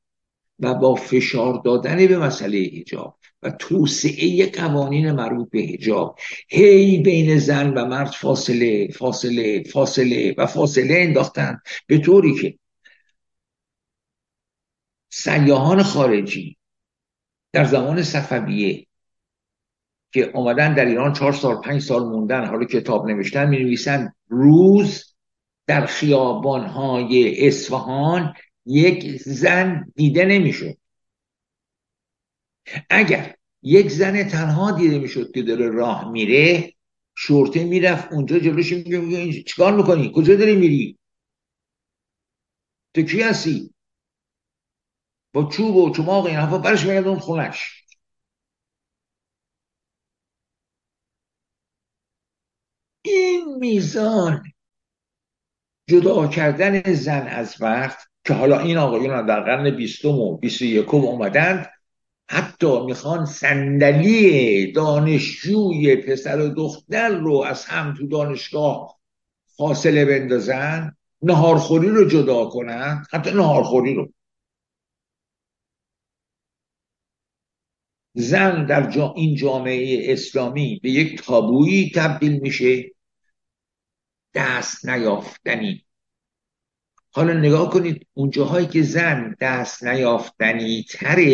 و 0.58 0.74
با 0.74 0.94
فشار 0.94 1.62
دادن 1.64 2.06
به 2.06 2.18
مسئله 2.18 2.58
هجاب 2.58 3.18
و 3.42 3.50
توسعه 3.50 4.50
قوانین 4.50 5.12
مربوط 5.12 5.50
به 5.50 5.60
هجاب 5.60 6.18
هی 6.48 6.98
بین 6.98 7.38
زن 7.38 7.74
و 7.74 7.86
مرد 7.86 8.10
فاصله 8.10 8.88
فاصله 8.88 9.62
فاصله 9.62 10.34
و 10.38 10.46
فاصله 10.46 10.94
انداختن. 10.98 11.60
به 11.86 11.98
طوری 11.98 12.34
که 12.34 12.58
سیاهان 15.10 15.82
خارجی 15.82 16.56
در 17.54 17.64
زمان 17.64 18.02
صفویه 18.02 18.86
که 20.12 20.30
اومدن 20.34 20.74
در 20.74 20.84
ایران 20.84 21.12
چهار 21.12 21.32
سال 21.32 21.60
پنج 21.60 21.82
سال 21.82 22.04
موندن 22.04 22.46
حالا 22.46 22.64
کتاب 22.64 23.06
نوشتن 23.06 23.48
می 23.48 23.58
نویسن 23.58 24.12
روز 24.28 25.14
در 25.66 25.86
خیابانهای 25.86 27.46
اصفهان 27.46 28.34
یک 28.66 29.22
زن 29.22 29.92
دیده 29.96 30.24
نمی‌شد. 30.24 30.76
اگر 32.90 33.34
یک 33.62 33.90
زن 33.90 34.28
تنها 34.28 34.70
دیده 34.70 34.98
می‌شد 34.98 35.32
که 35.34 35.42
داره 35.42 35.68
راه 35.70 36.10
میره 36.10 36.74
شورته 37.16 37.64
می‌رفت 37.64 38.12
اونجا 38.12 38.38
جلوش 38.38 38.72
میگه 38.72 39.42
چیکار 39.42 39.76
می‌کنی؟ 39.76 40.12
کجا 40.14 40.36
داری 40.36 40.56
میری؟ 40.56 40.98
تو 42.94 43.02
کی 43.02 43.22
هستی؟ 43.22 43.73
با 45.34 45.44
چوب 45.44 45.76
و 45.76 45.94
چماق 45.94 46.26
این 46.26 46.36
حرفا 46.36 46.58
برش 46.58 46.86
اون 46.86 47.18
خونش. 47.18 47.84
این 53.02 53.56
میزان 53.60 54.42
جدا 55.88 56.26
کردن 56.28 56.92
زن 56.94 57.26
از 57.26 57.62
مرد 57.62 57.96
که 58.24 58.34
حالا 58.34 58.58
این 58.58 58.76
آقایون 58.76 59.26
در 59.26 59.40
قرن 59.40 59.76
بیستم 59.76 60.08
و 60.08 60.36
بیست 60.36 60.62
و 60.62 60.64
یکم 60.64 60.96
اومدند 60.96 61.70
حتی 62.28 62.84
می‌خوان 62.84 63.26
صندلی 63.26 64.72
دانشجوی 64.72 65.96
پسر 65.96 66.40
و 66.40 66.48
دختر 66.48 67.08
رو 67.08 67.42
از 67.42 67.64
هم 67.64 67.94
تو 67.94 68.06
دانشگاه 68.06 68.98
فاصله 69.56 70.04
بندازن 70.04 70.96
نهارخوری 71.22 71.88
رو 71.88 72.08
جدا 72.08 72.46
کنن 72.46 73.04
حتی 73.12 73.30
نهارخوری 73.30 73.94
رو. 73.94 74.08
زن 78.14 78.66
در 78.66 78.90
جا 78.90 79.12
این 79.16 79.36
جامعه 79.36 80.12
اسلامی 80.12 80.80
به 80.82 80.90
یک 80.90 81.22
تابویی 81.22 81.92
تبدیل 81.94 82.40
میشه 82.40 82.90
دست 84.34 84.88
نیافتنی. 84.88 85.84
حالا 87.10 87.32
نگاه 87.32 87.70
کنید 87.70 88.06
اون 88.14 88.30
جاهایی 88.30 88.66
که 88.66 88.82
زن 88.82 89.36
دست 89.40 89.84
نیافتنی 89.84 90.82
تره 90.90 91.24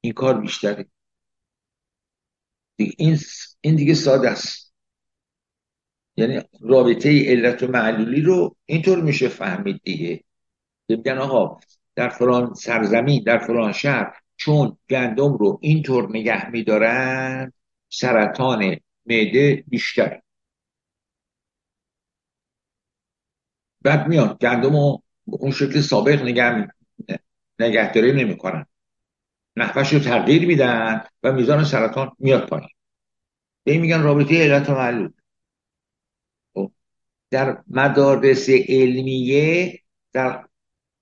این 0.00 0.12
کار 0.12 0.40
بیشتره. 0.40 0.86
این 2.76 3.18
این 3.60 3.76
دیگه 3.76 3.94
ساده 3.94 4.30
است. 4.30 4.74
یعنی 6.16 6.40
رابطه 6.60 7.24
علت 7.26 7.62
و 7.62 7.66
معلولی 7.66 8.20
رو 8.20 8.56
اینطور 8.66 9.02
میشه 9.02 9.28
فهمید 9.28 9.80
دیگه. 9.84 10.24
میگن 10.88 11.18
آقا 11.18 11.60
در 11.94 12.08
فلان 12.08 12.54
سرزمین 12.54 13.22
در 13.22 13.38
فلان 13.38 13.72
شهر 13.72 14.21
چون 14.44 14.78
گندم 14.90 15.32
رو 15.32 15.58
اینطور 15.62 16.08
نگه 16.10 16.50
میدارن 16.50 17.52
سرطان 17.88 18.76
معده 19.06 19.64
بیشتر 19.68 20.22
بعد 23.82 24.06
میان 24.06 24.36
گندم 24.40 24.76
رو 24.76 25.02
اون 25.24 25.50
شکل 25.50 25.80
سابق 25.80 26.22
نگه 26.22 26.74
نگهداری 27.58 28.12
نمی‌کنن. 28.12 28.66
نحوش 29.56 29.92
رو 29.92 29.98
تغییر 29.98 30.46
میدن 30.46 31.04
و 31.22 31.32
میزان 31.32 31.64
سرطان 31.64 32.12
میاد 32.18 32.48
پایین. 32.48 32.68
به 33.64 33.78
میگن 33.78 34.02
رابطه 34.02 34.42
علت 34.42 34.70
و 34.70 34.74
معلول. 34.74 35.12
خب، 36.54 36.72
در 37.30 37.62
مدارس 37.68 38.48
علمیه 38.68 39.80
در 40.12 40.48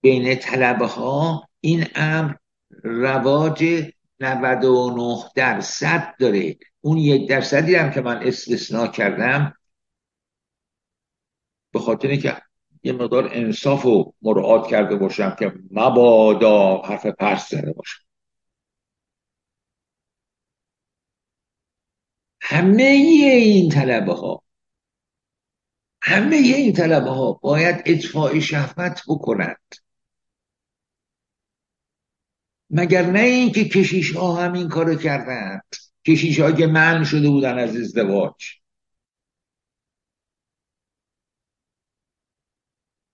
بین 0.01 0.35
طلبه 0.35 0.87
ها 0.87 1.49
این 1.61 1.87
امر 1.95 2.35
رواج 2.85 3.65
99 4.21 5.19
درصد 5.35 6.15
داره. 6.19 6.57
اون 6.81 6.99
یک 6.99 7.29
درصدی 7.29 7.75
هم 7.75 7.91
که 7.91 8.01
من 8.01 8.17
استثناء 8.27 8.87
کردم 8.87 9.55
به 11.73 11.79
خاطر 11.79 12.17
که 12.17 12.43
یه 12.83 12.93
مقدار 12.93 13.29
انصاف 13.33 13.87
و 13.87 14.15
مراعات 14.23 14.69
کرده 14.69 14.97
باشم 14.97 15.37
که 15.39 15.53
مبادا 15.71 16.83
حرف 16.83 17.07
پرس 17.07 17.51
زده 17.51 17.73
باشم. 17.73 18.05
همه 22.41 22.83
این 22.83 23.71
طلبه 23.71 24.15
ها 24.15 24.43
همه 26.03 26.37
این 26.37 26.73
طلبه 26.73 27.11
ها 27.11 27.33
باید 27.33 27.83
اطفاع 27.87 28.41
شهوت 28.41 29.03
بکنند. 29.09 29.75
مگر 32.71 33.07
نه 33.07 33.21
اینکه 33.21 33.65
کشیش 33.65 34.17
ها 34.17 34.37
هم 34.37 34.53
این 34.53 34.69
کارو 34.69 34.95
کردند 34.95 35.63
کشیش 36.07 36.41
ها 36.41 36.53
که 36.53 36.67
من 36.67 37.05
شده 37.05 37.29
بودن 37.29 37.59
از 37.59 37.77
ازدواج. 37.77 38.61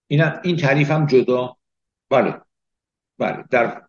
این 0.08 0.22
این 0.44 0.56
تعریف 0.56 0.90
هم 0.90 1.06
جدا 1.06 1.56
بله 2.10 2.40
بله 3.18 3.44
در 3.50 3.86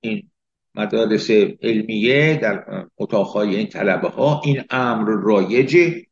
این 0.00 0.30
مدارس 0.74 1.30
علمیه 1.62 2.36
در 2.42 2.86
اتاقهای 2.96 3.56
این 3.56 3.68
طلبه 3.68 4.08
ها 4.08 4.40
این 4.44 4.64
امر 4.70 5.10
رایج 5.10 6.04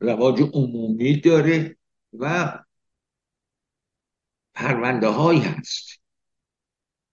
رواج 0.00 0.42
عمومی 0.52 1.20
داره 1.20 1.76
و 2.12 2.52
پرونده 4.54 5.08
هایی 5.08 5.40
هست. 5.40 6.05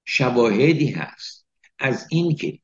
شواهدی 0.05 0.91
هست 0.91 1.45
از 1.79 2.07
اینکه 2.11 2.59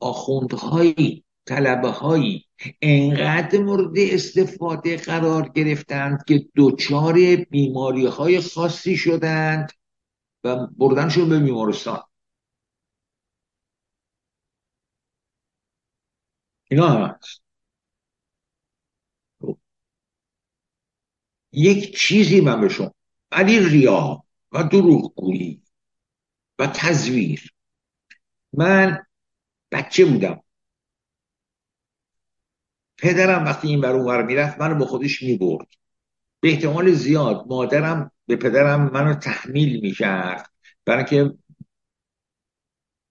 آخوندهایی 0.00 1.24
طلبه 1.46 1.88
هایی 1.90 2.46
انقدر 2.82 3.58
مورد 3.58 3.98
استفاده 3.98 4.96
قرار 4.96 5.48
گرفتند 5.48 6.24
که 6.24 6.48
دچار 6.56 7.36
بیماری 7.36 8.06
های 8.06 8.40
خاصی 8.40 8.96
شدند 8.96 9.72
و 10.44 10.66
بردنشون 10.66 11.28
به 11.28 11.38
بیمارستان. 11.38 12.02
اینا 16.70 16.88
هست. 16.88 17.42
خب. 19.40 19.58
یک 21.52 21.96
چیزی 21.98 22.40
من 22.40 22.60
به 22.60 22.68
شما 22.68 22.94
ولی 23.32 23.58
ریا 23.60 24.24
و 24.52 24.64
دروغگویی. 24.64 25.62
و 26.60 26.66
تزویر. 26.66 27.52
من 28.52 29.06
بچه 29.72 30.04
بودم. 30.04 30.42
پدرم 32.98 33.44
وقتی 33.44 33.68
این 33.68 33.80
بر 33.80 33.92
اونور 33.92 34.22
می‌رفت 34.22 34.60
منو 34.60 34.74
با 34.74 34.86
خودش 34.86 35.22
می‌برد. 35.22 35.66
به 36.40 36.48
احتمال 36.48 36.92
زیاد 36.92 37.44
مادرم 37.48 38.12
به 38.26 38.36
پدرم 38.36 38.90
منو 38.90 39.14
تحمیل 39.14 39.80
می‌کرد. 39.80 40.50
برای 40.84 41.04
که 41.04 41.34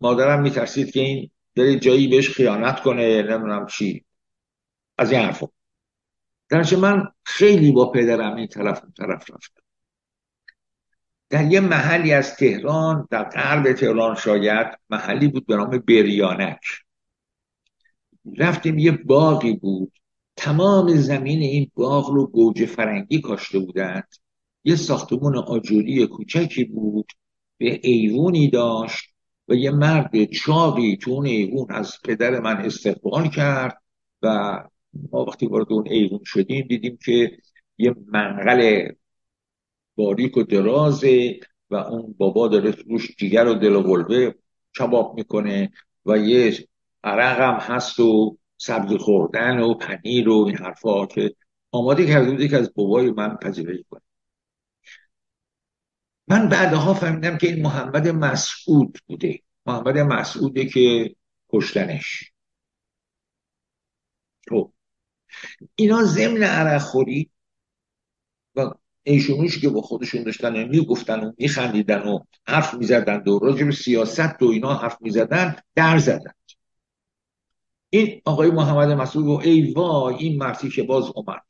مادرم 0.01 0.41
میترسید 0.41 0.91
که 0.91 0.99
این 0.99 1.31
بره 1.55 1.79
جایی 1.79 2.07
بهش 2.07 2.29
خیانت 2.29 2.81
کنه 2.81 3.21
نمی‌دونم 3.21 3.65
چی. 3.65 4.05
از 4.97 5.11
این 5.11 5.21
حرفا. 5.21 5.47
درچه 6.49 6.77
من 6.77 7.03
خیلی 7.25 7.71
با 7.71 7.91
پدرم 7.91 8.35
این 8.35 8.47
طرف 8.47 8.81
طرف 8.97 9.31
رفتم. 9.31 9.63
در 11.29 11.51
یه 11.51 11.59
محلی 11.59 12.13
از 12.13 12.35
تهران 12.35 13.07
در 13.11 13.23
غرب 13.23 13.73
تهران 13.73 14.15
شاید 14.15 14.67
محلی 14.89 15.27
بود 15.27 15.45
به 15.45 15.55
نام 15.55 15.69
بریانک. 15.69 16.59
رفتیم 18.37 18.77
یه 18.77 18.91
باقی 18.91 19.53
بود. 19.53 19.91
تمام 20.35 20.95
زمین 20.95 21.39
این 21.39 21.71
باغ 21.75 22.09
رو 22.09 22.27
گوجه 22.27 22.65
فرنگی 22.65 23.21
کاشته 23.21 23.59
بودند. 23.59 24.07
یه 24.63 24.75
ساختمون 24.75 25.37
آجوری 25.37 26.07
کوچکی 26.07 26.63
بود. 26.63 27.11
به 27.57 27.79
ایوونی 27.83 28.49
داشت 28.49 29.09
و 29.47 29.53
یه 29.53 29.71
مرد 29.71 30.23
چاقی 30.23 30.97
تو 30.97 31.11
اون 31.11 31.25
ایوون 31.25 31.67
از 31.69 31.93
پدر 32.03 32.39
من 32.39 32.57
استقبال 32.57 33.29
کرد 33.29 33.81
و 34.21 34.59
ما 35.11 35.25
وقتی 35.25 35.47
وارد 35.47 35.73
اون 35.73 35.87
ایوون 35.87 36.19
شدیم 36.25 36.67
دیدیم 36.67 36.97
که 37.05 37.37
یه 37.77 37.95
منقل 38.07 38.91
باریک 39.99 40.37
و 40.37 40.43
درازه 40.43 41.39
و 41.69 41.75
اون 41.75 42.15
بابا 42.17 42.47
داره 42.47 42.71
روش 42.71 43.15
دیگر 43.17 43.47
و 43.47 43.53
دل 43.53 43.75
و 43.75 43.81
قلبه 43.81 44.35
کباب 44.79 45.15
می‌کنه 45.15 45.71
و 46.05 46.17
یه 46.17 46.67
عرق 47.03 47.39
هم 47.39 47.75
هست 47.75 47.99
و 47.99 48.37
سبزی 48.57 48.97
خوردن 48.97 49.59
و 49.59 49.73
پنیر 49.73 50.29
و 50.29 50.45
این 50.47 50.57
حرفا 50.57 51.05
که 51.05 51.35
آماده 51.71 52.07
کرده 52.07 52.31
بوده 52.31 52.47
که 52.47 52.57
از 52.57 52.73
بابای 52.73 53.11
من 53.11 53.37
پذیرایی 53.37 53.85
کنه. 53.89 54.01
من 56.27 56.49
بعدها 56.49 56.93
فهمیدم 56.93 57.37
که 57.37 57.47
این 57.47 57.61
محمد 57.61 58.07
مسعود 58.07 58.97
بوده. 59.07 59.39
محمد 59.65 59.97
مسعوده 59.97 60.65
که 60.65 61.15
کشتنش. 61.49 62.31
خب. 64.49 64.73
اینا 65.75 66.03
ضمن 66.03 66.43
عرق 66.43 66.81
خوری 66.81 67.29
و 68.55 68.71
ایشونوش 69.09 69.61
که 69.61 69.69
با 69.69 69.81
خودشون 69.81 70.23
داشتن 70.23 70.63
می‌گفتن 70.63 71.19
و 71.19 71.31
میخندیدن 71.37 72.01
و 72.01 72.19
حرف 72.47 72.73
می‌زدن 72.73 73.23
و 73.23 73.39
راجع 73.39 73.65
به 73.65 73.71
سیاست 73.71 74.41
و 74.41 74.45
اینا 74.45 74.73
حرف 74.73 74.97
می‌زدن 75.01 75.55
در 75.75 75.97
زدن 75.97 76.33
این 77.89 78.21
آقای 78.25 78.51
محمد 78.51 78.91
مسعود 78.91 79.25
و 79.27 79.41
ای 79.43 79.73
وای 79.73 80.15
این 80.15 80.37
مرتی 80.37 80.69
که 80.69 80.83
باز 80.83 81.11
اومد 81.15 81.43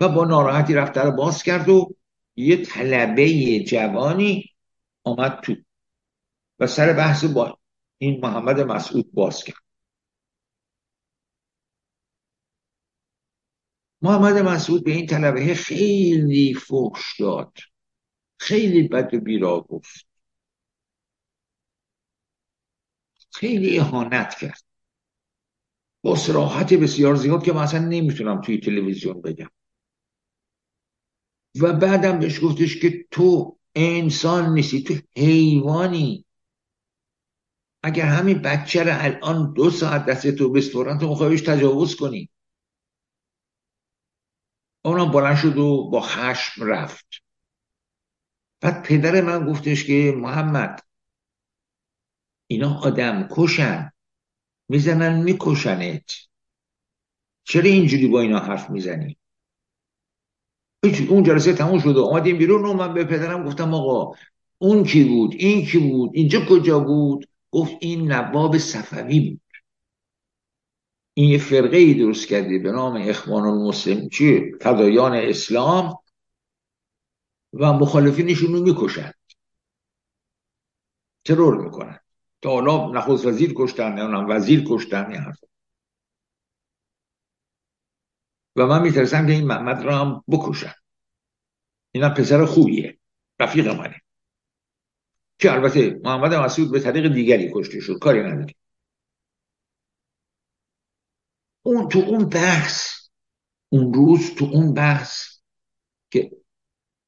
و 0.00 0.08
با 0.08 0.24
ناراحتی 0.24 0.74
رفت 0.74 0.98
رو 0.98 1.10
باز 1.10 1.42
کرد 1.42 1.68
و 1.68 1.94
یه 2.36 2.56
طلبه 2.56 3.60
جوانی 3.60 4.44
آمد 5.04 5.40
تو 5.40 5.54
و 6.58 6.66
سر 6.66 6.92
بحث 6.92 7.24
با 7.24 7.58
این 7.98 8.20
محمد 8.20 8.60
مسعود 8.60 9.12
باز 9.12 9.44
کرد. 9.44 9.69
محمد 14.02 14.38
مسعود 14.38 14.84
به 14.84 14.90
این 14.90 15.06
طلبه 15.06 15.54
خیلی 15.54 16.54
فحش 16.54 17.20
داد. 17.20 17.52
خیلی 18.38 18.88
بد 18.88 19.14
و 19.14 19.20
بیرا 19.20 19.60
گفت. 19.60 20.06
خیلی 23.32 23.78
اهانت 23.78 24.34
کرد. 24.34 24.62
با 26.02 26.16
سراحت 26.16 26.74
بسیار 26.74 27.14
زیاد 27.14 27.44
که 27.44 27.52
مثلا 27.52 27.84
نمی‌تونم 27.84 28.40
توی 28.40 28.60
تلویزیون 28.60 29.22
بگم. 29.22 29.50
و 31.60 31.72
بعدم 31.72 32.18
بهش 32.18 32.44
گفتش 32.44 32.80
که 32.80 33.06
تو 33.10 33.58
انسان 33.74 34.54
نیستی 34.54 34.82
تو 34.82 34.94
حیوانی. 35.16 36.24
اگر 37.82 38.04
همین 38.04 38.38
بچه 38.38 38.82
رو 38.82 38.90
الان 38.92 39.52
دو 39.52 39.70
ساعت 39.70 40.06
دست 40.06 40.30
تو 40.30 40.52
بسپرن 40.52 40.98
تو 40.98 41.08
مخواهیش 41.08 41.40
تجاوز 41.40 41.96
کنی. 41.96 42.30
اونم 44.90 45.10
بلند 45.10 45.36
شد 45.36 45.58
و 45.58 45.90
با 45.90 46.00
خشم 46.00 46.64
رفت. 46.64 47.06
بعد 48.60 48.82
پدر 48.82 49.20
من 49.20 49.52
گفتش 49.52 49.84
که 49.84 50.14
محمد 50.16 50.80
اینا 52.46 52.80
آدم 52.80 53.28
کشن 53.30 53.92
می‌زنن 54.68 55.22
میکشنت. 55.22 56.10
چرا 57.44 57.62
اینجوری 57.62 58.06
با 58.06 58.20
اینا 58.20 58.38
حرف 58.38 58.70
می‌زنی؟ 58.70 59.16
اون 61.08 61.22
جلسه 61.22 61.52
تموم 61.52 61.80
شده 61.80 62.00
آمدیم 62.00 62.38
بیرون. 62.38 62.64
و 62.64 62.72
من 62.72 62.94
به 62.94 63.04
پدرم 63.04 63.44
گفتم 63.44 63.74
آقا 63.74 64.16
اون 64.58 64.84
کی 64.84 65.04
بود؟ 65.04 65.34
این 65.38 65.66
کی 65.66 65.78
بود؟ 65.78 66.10
اینجا 66.14 66.46
کجا 66.48 66.80
بود؟ 66.80 67.28
گفت 67.50 67.72
این 67.80 68.12
نواب 68.12 68.58
صفوی 68.58 69.30
بود. 69.30 69.49
این 71.20 71.30
یه 71.30 71.38
فرقه 71.38 71.76
ای 71.76 71.94
درست 71.94 72.28
کرده 72.28 72.58
به 72.58 72.72
نام 72.72 72.96
اخوان 72.96 73.42
المسلم 73.42 74.08
چی؟ 74.08 74.52
فدایان 74.60 75.14
اسلام 75.14 75.98
و 77.52 77.72
مخالفینشون 77.72 78.52
رو 78.52 78.62
می‌کشند 78.62 79.14
ترور 81.24 81.64
می‌کنن. 81.64 81.98
تا 82.42 82.50
حالا 82.50 82.90
نخست 82.90 83.26
وزیر 83.26 83.52
کشتن 83.56 83.88
نمی‌دونم 83.88 84.26
وزیر 84.28 84.64
کشتن 84.68 85.10
این 85.10 85.20
حرف 85.20 85.44
و 88.56 88.66
من 88.66 88.82
میترسم 88.82 89.26
که 89.26 89.32
این 89.32 89.46
محمد 89.46 89.82
را 89.82 89.98
هم 89.98 90.24
بکشن. 90.28 90.74
اینا 91.92 92.10
پسر 92.14 92.44
خوبیه. 92.44 92.98
رفیق 93.40 93.68
منه. 93.68 94.00
که 95.38 95.52
البته 95.52 96.00
محمد 96.04 96.34
مسعود 96.34 96.72
به 96.72 96.80
طریق 96.80 97.12
دیگری 97.12 97.50
کشته 97.54 97.80
شد. 97.80 97.98
کاری 97.98 98.20
نداری 98.20 98.54
اون 101.62 101.88
تو 101.88 101.98
اون 101.98 102.28
بحث 102.28 102.86
اون 103.68 103.94
روز 103.94 104.34
تو 104.34 104.44
اون 104.44 104.74
بحث 104.74 105.26
که 106.10 106.30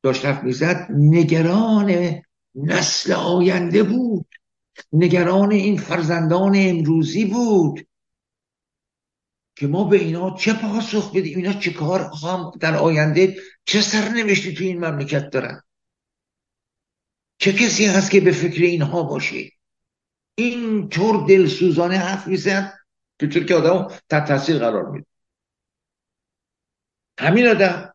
داشت 0.03 0.25
حرف 0.25 0.43
می‌زد 0.43 0.87
نگران 0.91 2.21
نسل 2.55 3.13
آینده 3.13 3.83
بود. 3.83 4.27
نگران 4.93 5.53
این 5.53 5.79
فرزندان 5.79 6.53
امروزی 6.57 7.25
بود 7.25 7.87
که 9.57 9.67
ما 9.67 9.85
به 9.85 9.97
اینا 9.97 10.37
چه 10.37 10.53
پاسخ 10.53 11.13
بدیم؟ 11.17 11.39
اینا 11.39 11.53
چه 11.53 11.73
کار 11.73 12.11
هم 12.23 12.53
در 12.61 12.77
آینده 12.77 13.37
چه 13.65 13.81
سرنوشتی 13.81 14.55
تو 14.55 14.65
این 14.65 14.85
مملکت 14.85 15.31
دارن؟ 15.31 15.63
چه 17.39 17.53
کسی 17.53 17.87
هست 17.87 18.11
که 18.11 18.21
به 18.21 18.33
فکر 18.33 18.63
اینها 18.63 19.03
باشه؟ 19.03 19.51
این 20.35 20.89
طور 20.89 21.27
دلسوزانه 21.29 21.97
حرف 21.97 22.27
می‌زد 22.27 22.79
طور 23.29 23.45
که 23.45 23.55
آدم 23.55 23.89
تحت 24.09 24.29
تاثیر 24.29 24.59
قرار 24.59 24.91
میده. 24.91 25.07
همین 27.19 27.47
آدم 27.47 27.95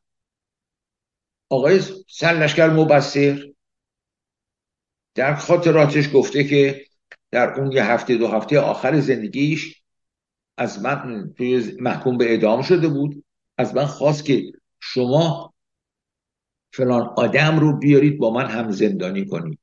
آقای 1.50 1.82
سرلشکر 2.08 2.70
مبصر 2.70 3.54
در 5.16 5.36
خاطراتش 5.36 6.10
گفته 6.14 6.44
که 6.44 6.86
در 7.32 7.54
اون 7.54 7.72
یه 7.72 7.84
هفته 7.84 8.18
دو 8.18 8.28
هفته 8.28 8.60
آخر 8.60 9.00
زندگیش 9.00 9.82
از 10.58 10.82
من 10.82 11.34
توی 11.38 11.78
محکوم 11.80 12.18
به 12.18 12.26
اعدام 12.26 12.62
شده 12.62 12.88
بود. 12.88 13.24
از 13.58 13.76
من 13.76 13.86
خواست 13.86 14.26
که 14.26 14.52
شما 14.80 15.54
فلان 16.74 17.14
آدم 17.18 17.60
رو 17.60 17.78
بیارید 17.78 18.18
با 18.18 18.32
من 18.32 18.46
هم 18.46 18.72
زندانی 18.72 19.26
کنید. 19.26 19.60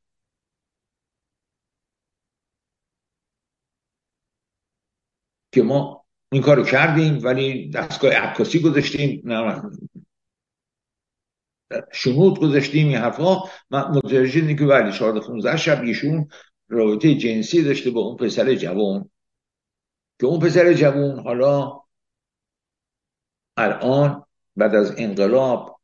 که 5.54 5.62
ما 5.62 6.04
این 6.32 6.42
کارو 6.42 6.64
کردیم 6.64 7.18
ولی 7.22 7.70
دستگاه 7.70 8.12
عکاسی 8.12 8.60
گذاشتیم 8.60 9.22
شنود 11.92 12.40
گذاشتیم 12.40 12.88
این 12.88 12.96
حرفا. 12.96 13.36
من 13.70 13.80
متوجه 13.80 14.54
که 14.54 14.64
ولی 14.64 14.92
14 14.92 15.26
15 15.26 15.56
شب 15.56 15.82
ایشون 15.82 16.28
رابطه 16.68 17.14
جنسی 17.14 17.62
داشته 17.62 17.90
با 17.90 18.00
اون 18.00 18.16
پسر 18.16 18.54
جوان. 18.54 19.10
که 20.20 20.26
اون 20.26 20.40
پسر 20.40 20.72
جوان 20.72 21.18
حالا 21.18 21.80
الان 23.56 24.24
بعد 24.56 24.74
از 24.74 24.94
انقلاب 24.98 25.80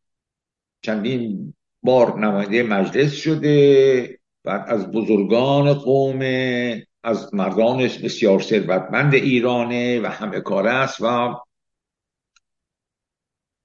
چندین 0.83 1.55
بار 1.83 2.19
نماینده 2.19 2.63
مجلس 2.63 3.13
شده 3.13 4.21
بعد 4.45 4.65
از 4.69 4.91
بزرگان 4.91 5.75
قوم 5.75 6.21
از 7.03 7.35
مردان 7.35 7.79
بسیار 7.79 8.41
ثروتمند 8.41 9.15
ایرانه 9.15 10.01
و 10.01 10.07
همه 10.07 10.41
کار 10.41 10.67
است 10.67 11.01
و 11.01 11.35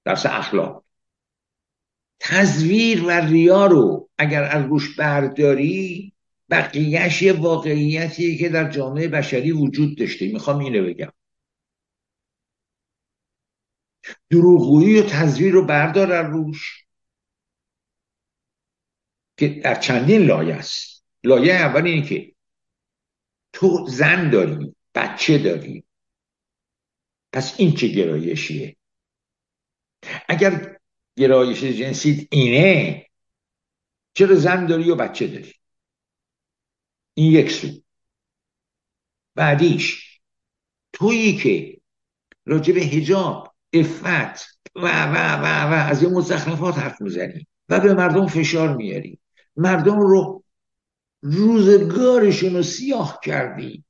درس 0.06 0.26
اخلاق. 0.26 0.86
تزویر 2.20 3.04
و 3.04 3.10
ریا 3.10 3.66
رو 3.66 4.10
اگر 4.18 4.44
از 4.44 4.66
روش 4.66 4.96
برداری 4.96 6.14
بقیهش 6.50 7.22
یه 7.22 7.34
واقعیتیه 7.34 8.38
که 8.38 8.50
در 8.50 8.72
جامعه 8.72 9.08
بشری 9.08 9.52
وجود 9.52 9.98
داشته. 9.98 10.28
می‌خوام 10.28 10.60
اینو 10.60 10.88
بگم. 10.88 11.12
دروغگویی 14.30 15.00
و 15.00 15.04
تزویر 15.04 15.54
رو 15.54 15.66
بردار 15.66 16.12
از 16.12 16.32
روش 16.32 16.86
که 19.38 19.48
در 19.48 19.76
چندین 19.76 20.22
لایه 20.22 20.56
است. 20.56 21.06
لایه 21.24 21.54
اول 21.54 21.86
اینه 21.88 22.08
که 22.08 22.35
تو 23.56 23.86
زن 23.88 24.30
داری 24.30 24.76
بچه 24.96 25.38
داری. 25.38 25.84
پس 27.34 27.60
این 27.60 27.76
چه 27.76 27.88
گرایشیه؟ 27.88 28.76
اگر 30.30 30.80
گرایش 31.16 31.64
جنسیت 31.64 32.28
اینه 32.32 33.06
چرا 34.14 34.36
زن 34.36 34.66
داری 34.66 34.92
و 34.92 34.96
بچه 34.96 35.28
داری؟ 35.28 35.54
این 37.14 37.32
یک 37.32 37.52
سو. 37.52 37.68
بعدیش 39.36 40.20
تویی 40.94 41.38
که 41.38 41.82
راجع 42.46 42.74
به 42.74 42.82
هجاب 42.82 43.56
افت 43.74 44.60
و 44.76 44.82
و 44.82 45.16
و 45.42 45.72
و 45.72 45.90
از 45.90 46.04
این 46.04 46.14
مزخرفات 46.14 46.78
حرف 46.78 47.02
می‌زنی 47.02 47.48
و 47.70 47.80
به 47.80 47.94
مردم 47.94 48.28
فشار 48.28 48.76
میاری. 48.76 49.20
مردم 49.56 50.00
رو 50.00 50.45
روزگارشون 51.26 52.56
رو 52.56 52.64
سیاه 52.64 53.20
کردی. 53.24 53.86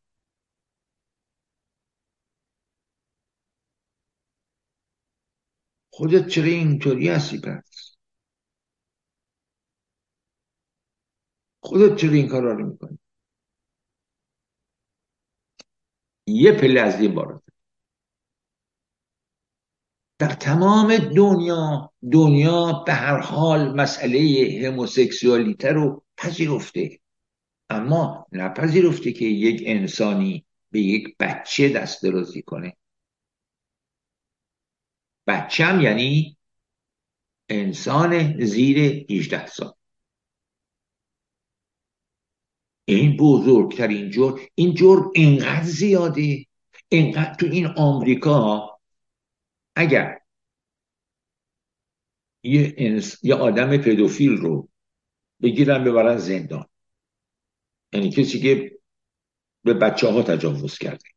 خودت 5.90 6.28
چرا 6.28 6.46
اینطوری 6.46 7.10
هستی 7.10 7.42
پس؟ 7.42 7.96
خودت 11.60 11.96
چرا 11.96 12.12
این 12.12 12.28
کارا 12.28 12.54
رو 12.54 12.66
می‌کنی؟ 12.68 13.00
یه 16.28 16.52
پله 16.52 16.82
از 16.82 17.02
این 17.02 17.16
بارات 17.16 17.44
در 20.20 20.30
تمام 20.30 20.98
دنیا 20.98 21.94
دنیا 22.12 22.84
به 22.86 22.94
هر 22.94 23.18
حال 23.20 23.76
مسئله 23.82 24.20
هموسکسوالیته 24.66 25.72
رو 25.72 26.04
پذیرفته. 26.18 27.00
اما 27.70 28.28
نپذیرفته 28.32 29.12
که 29.12 29.26
یک 29.26 29.64
انسانی 29.66 30.46
به 30.72 30.80
یک 30.80 31.16
بچه 31.20 31.70
دست 31.70 32.04
درازی 32.04 32.42
کنه. 32.42 32.78
بچم 35.28 35.82
یعنی 35.82 36.38
انسان 37.50 38.46
زیر 38.46 39.06
18 39.10 39.46
سال. 39.48 39.74
این 42.86 43.18
بزرگترین 43.18 44.10
جرم 44.10 44.36
این 44.56 44.74
جرم 44.74 45.12
اینقدر 45.16 45.64
زیاده 45.64 46.46
اینقدر 46.90 47.34
تو 47.34 47.46
این 47.46 47.68
آمریکا 47.68 48.70
اگر 49.76 50.20
یه, 52.44 52.76
انس... 52.78 53.24
یه 53.24 53.36
آدم 53.36 53.78
پدوفیل 53.78 54.38
رو 54.38 54.70
بگیرن 55.42 55.84
ببرن 55.84 56.18
زندان. 56.18 56.66
یعنی 57.94 58.10
کسی 58.10 58.40
که 58.40 58.78
به 59.64 59.74
بچه 59.74 60.08
ها 60.08 60.24
تجاوز 60.24 60.78
کرده. 60.78 61.10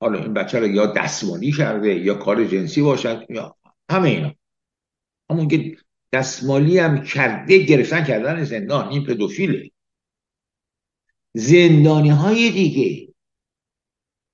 حالا 0.00 0.22
این 0.22 0.34
بچه 0.34 0.58
رو 0.58 0.66
یا 0.66 0.86
دستمالی 0.86 1.52
کرده 1.52 1.94
یا 1.94 2.14
کار 2.14 2.44
جنسی 2.44 2.82
باشد 2.82 3.26
یا 3.30 3.56
همه 3.90 4.08
اینا. 4.08 4.34
همون 5.30 5.48
که 5.48 5.76
دستمالی 6.12 6.78
هم 6.78 7.04
کرده 7.04 7.58
گرفتن 7.58 8.04
کردن 8.04 8.44
زندان 8.44 8.88
این 8.88 9.04
پدوفیله. 9.04 9.70
زندانی 11.34 12.08
های 12.08 12.50
دیگه 12.50 13.14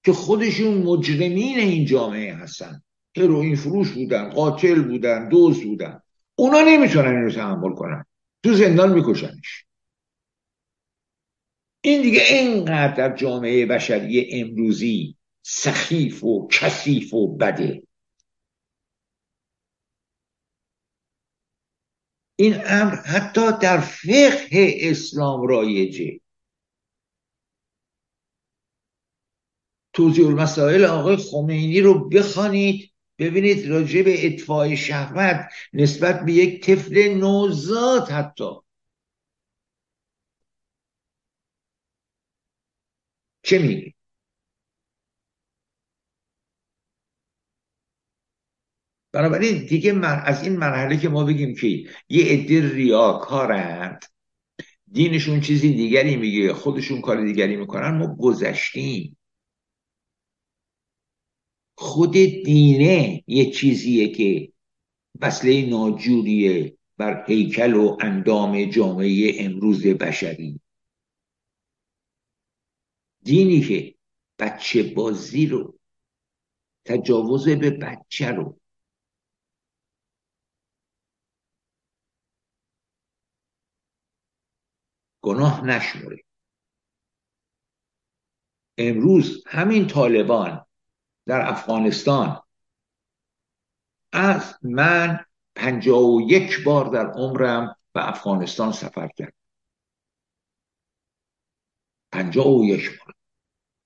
که 0.04 0.12
خودشون 0.12 0.82
مجرمین 0.82 1.58
این 1.58 1.86
جامعه 1.86 2.34
هستن 2.34 2.82
هروئین 3.16 3.56
فروش 3.56 3.90
بودن 3.90 4.30
قاتل 4.30 4.82
بودن 4.82 5.28
دوز 5.28 5.64
بودن 5.64 6.00
اونا 6.34 6.60
نمی‌تونن 6.60 7.08
این 7.08 7.24
رو 7.24 7.30
تحمل 7.30 7.74
کنن. 7.74 8.04
تو 8.42 8.54
زندان 8.54 8.92
میکشنش. 8.92 9.64
این 11.84 12.02
دیگه 12.02 12.22
اینقدر 12.22 12.94
در 12.94 13.16
جامعه 13.16 13.66
بشری 13.66 14.40
امروزی 14.40 15.16
سخیف 15.42 16.24
و 16.24 16.48
کثیف 16.50 17.14
و 17.14 17.36
بده. 17.36 17.82
این 22.36 22.54
امر 22.66 22.94
حتی 22.94 23.52
در 23.62 23.80
فقه 23.80 24.76
اسلام 24.80 25.46
رایجه. 25.46 26.20
توضیح 29.92 30.26
المسائل 30.26 30.84
آقای 30.84 31.16
خمینی 31.16 31.80
رو 31.80 32.08
بخوانید 32.08 32.92
ببینید 33.18 33.68
راجع 33.68 34.02
به 34.02 34.26
اطفاع 34.26 34.74
شهوت 34.74 35.48
نسبت 35.72 36.24
به 36.24 36.32
یک 36.32 36.64
طفل 36.64 37.14
نوزاد 37.14 38.08
حتی. 38.08 38.50
چه 43.42 43.58
میگه 43.58 43.94
بنابراین 49.12 49.66
دیگه 49.66 50.06
از 50.06 50.42
این 50.42 50.56
مرحله 50.56 50.96
که 50.96 51.08
ما 51.08 51.24
بگیم 51.24 51.54
که 51.54 51.68
یه 52.08 52.24
عده 52.24 52.72
ریاکارند 52.74 54.04
دینشون 54.92 55.40
چیزی 55.40 55.74
دیگری 55.74 56.16
میگه 56.16 56.54
خودشون 56.54 57.00
کار 57.00 57.24
دیگری 57.24 57.56
می‌کنن 57.56 57.98
ما 57.98 58.16
گذشتیم. 58.16 59.18
خود 61.78 62.12
دینه 62.44 63.24
یه 63.26 63.50
چیزیه 63.50 64.08
که 64.08 64.52
وصله 65.22 65.66
ناجوریه 65.66 66.78
بر 66.98 67.24
هیکل 67.28 67.74
و 67.74 67.98
اندام 68.00 68.64
جامعه 68.66 69.36
امروز 69.38 69.86
بشری. 69.86 70.61
دینی 73.22 73.60
که 73.60 73.94
بچه 74.38 74.82
بازی 74.82 75.46
رو 75.46 75.78
تجاوز 76.84 77.48
به 77.48 77.70
بچه 77.70 78.30
رو. 78.30 78.58
گناه 85.22 85.64
نشمره 85.64 86.24
امروز 88.78 89.44
همین 89.46 89.86
طالبان 89.86 90.66
در 91.26 91.48
افغانستان 91.48 92.42
از 94.12 94.54
من 94.62 95.24
پنجاه 95.54 96.02
و 96.02 96.20
یک 96.20 96.64
بار 96.64 96.90
در 96.90 97.06
عمرم 97.06 97.76
به 97.92 98.08
افغانستان 98.08 98.72
سفر 98.72 99.08
کرد. 99.08 99.34
پنجاه 102.12 102.60
و 102.60 102.64
یک 102.64 102.98
بار. 102.98 103.14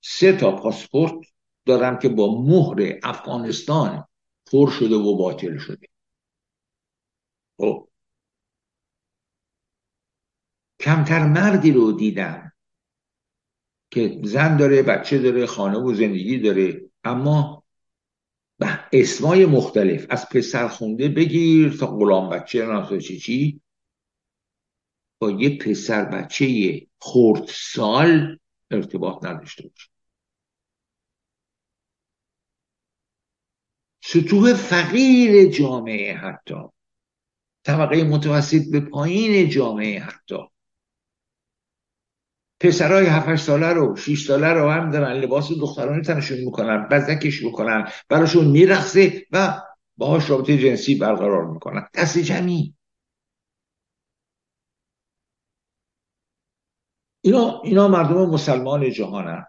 سه 0.01 0.33
تا 0.33 0.57
پاسپورت 0.57 1.27
دارم 1.67 1.99
که 1.99 2.09
با 2.09 2.43
مهر 2.43 2.99
افغانستان 3.03 4.09
پر 4.47 4.71
شده 4.71 4.95
و 4.95 5.17
باطل 5.17 5.59
شده. 5.59 5.87
خب. 7.59 7.89
کمتر 10.81 11.27
مردی 11.27 11.73
رو 11.73 11.93
دیدم 11.93 12.53
که 13.91 14.21
زن 14.25 14.57
داره 14.57 14.83
بچه 14.83 15.19
داره 15.19 15.47
خانه 15.47 15.79
و 15.79 15.95
زندگی 15.95 16.39
داره 16.39 16.91
اما 17.05 17.65
به 18.59 18.81
اسمای 18.93 19.47
مختلف 19.47 20.07
از 20.11 20.29
پسر 20.29 20.69
خونده 20.69 21.09
بگیر 21.09 21.77
تا 21.77 21.87
غلام 21.87 22.31
بچه 22.31 22.99
چی 23.01 23.19
چی 23.19 23.61
با 25.19 25.31
یه 25.31 25.59
پسر 25.59 26.05
بچه 26.05 26.81
خورد 26.99 27.45
سال 27.49 28.39
ارتباط 28.71 29.25
نداشته 29.25 29.69
باشه. 29.69 29.89
سطوح 34.05 34.55
فقیر 34.55 35.51
جامعه 35.51 36.15
حتی. 36.15 36.55
طبقه 37.65 38.05
متوسط 38.05 38.71
به 38.73 38.81
پایین 38.81 39.51
جامعه 39.51 40.01
حتی. 40.01 40.39
پسرای 42.61 43.07
7 43.07 43.37
ساله 43.37 43.67
رو 43.67 43.97
6 43.97 44.27
ساله 44.27 44.47
رو 44.49 44.71
هم 44.71 44.91
دارن 44.91 45.13
لباس 45.13 45.53
دخترانه 45.53 46.03
تنشون 46.03 46.39
می‌کنن 46.39 46.89
بزکش 46.91 47.43
می‌کنن 47.43 47.89
براشون 48.09 48.47
میرخصه 48.47 49.27
و 49.31 49.63
باهاش 49.97 50.31
رابطه 50.31 50.59
جنسی 50.59 50.95
برقرار 50.95 51.47
می‌کنن. 51.47 51.89
دست 51.95 52.19
جمعی. 52.19 52.76
اینا, 57.27 57.61
اینا 57.65 57.89
مردم 57.89 58.31
مسلمان 58.31 58.91
جهانن. 58.91 59.45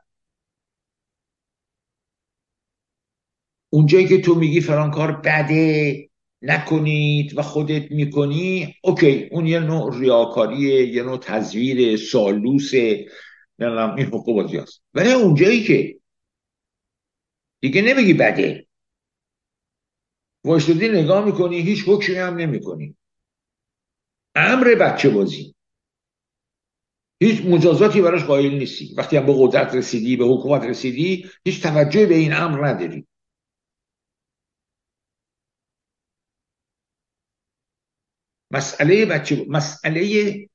اونجایی 3.69 4.07
که 4.07 4.21
تو 4.21 4.36
میگی 4.36 4.61
فرانکار 4.61 5.11
بده 5.11 6.09
نکنید 6.41 7.38
و 7.38 7.41
خودت 7.41 7.91
می‌کنی 7.91 8.75
اوکی 8.84 9.30
اون 9.32 9.47
یه 9.47 9.59
نوع 9.59 9.99
ریاکاریه 9.99 10.88
یه 10.88 11.03
نوع 11.03 11.17
تزویر 11.17 11.97
سالوس 11.97 12.73
نمی‌دونم 12.73 13.95
این 13.95 14.05
حقوق 14.07 14.36
بازی 14.36 14.57
هست. 14.57 14.82
ولی 14.93 15.11
اونجایی 15.11 15.63
که 15.63 15.99
دیگه 17.59 17.82
نمیگی 17.82 18.13
بده. 18.13 18.67
واشدادی 20.43 20.89
نگاه 20.89 21.25
می‌کنی 21.25 21.61
هیچ 21.61 21.84
حکمی 21.88 22.15
هم 22.15 22.36
نمی‌کنی. 22.36 22.95
امر 24.36 24.75
بچه 24.75 25.09
بازی. 25.09 25.57
هیچ 27.20 27.45
مجازاتی 27.45 28.01
براش 28.01 28.24
قائل 28.24 28.57
نیستی. 28.57 28.95
وقتی 28.97 29.18
هم 29.18 29.26
به 29.26 29.34
قدرت 29.38 29.76
رسیدی 29.76 30.18
به 30.18 30.26
حکومت 30.26 30.63
رسیدی 30.63 31.30
هیچ 31.45 31.63
توجه 31.63 32.05
به 32.05 32.15
این 32.15 32.34
امر 32.34 32.68
نداری. 32.68 33.07
مسئله 38.51 39.05
بچه 39.05 39.45
مسئله 39.49 40.49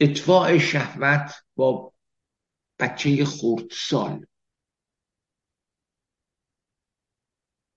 اطفاع 0.00 0.58
شهوت 0.58 1.34
با 1.56 1.92
بچه 2.78 3.24
خردسال. 3.24 4.26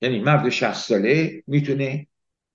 یعنی 0.01 0.19
مرد 0.19 0.49
شهست 0.49 0.87
ساله 0.87 1.43
می‌تونه 1.47 2.07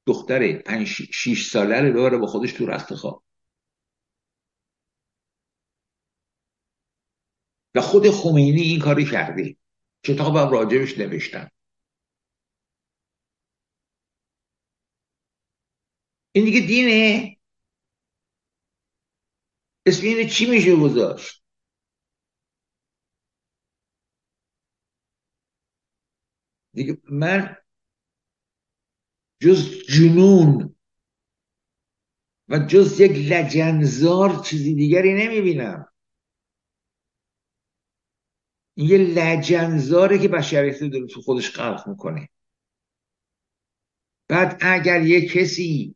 دختر 0.06 0.52
پنج 0.52 0.86
شیش 0.86 1.50
ساله 1.50 1.80
رو 1.80 1.92
ببره 1.92 2.18
با 2.18 2.26
خودش 2.26 2.52
تو 2.52 2.66
رخت 2.66 2.94
خواب 2.94 3.24
و 7.74 7.80
خود 7.80 8.10
خمینی 8.10 8.60
این 8.60 8.80
کاری 8.80 9.04
کرده 9.04 9.56
کتابم 10.04 10.50
راجبش 10.50 10.98
نوشتم. 10.98 11.50
این 16.32 16.44
دیگه 16.44 16.60
دینه؟ 16.60 17.36
اسم 19.86 20.06
اینه 20.06 20.28
چی 20.30 20.50
میشه 20.50 20.76
گذاشت؟ 20.76 21.42
دیگه 26.74 26.98
من 27.10 27.56
جز 29.42 29.82
جنون 29.88 30.76
و 32.48 32.58
جز 32.58 33.00
یک 33.00 33.32
لجنزار 33.32 34.44
چیزی 34.44 34.74
دیگری 34.74 35.14
نمی‌بینم. 35.14 35.91
این 38.74 38.88
یه 38.88 38.98
لجنزاره 38.98 40.18
که 40.18 40.28
بشریت 40.28 40.84
داره 40.84 41.06
تو 41.06 41.22
خودش 41.22 41.50
خلق 41.50 41.88
می‌کنه. 41.88 42.28
بعد 44.28 44.58
اگر 44.60 45.02
یه 45.02 45.28
کسی 45.28 45.94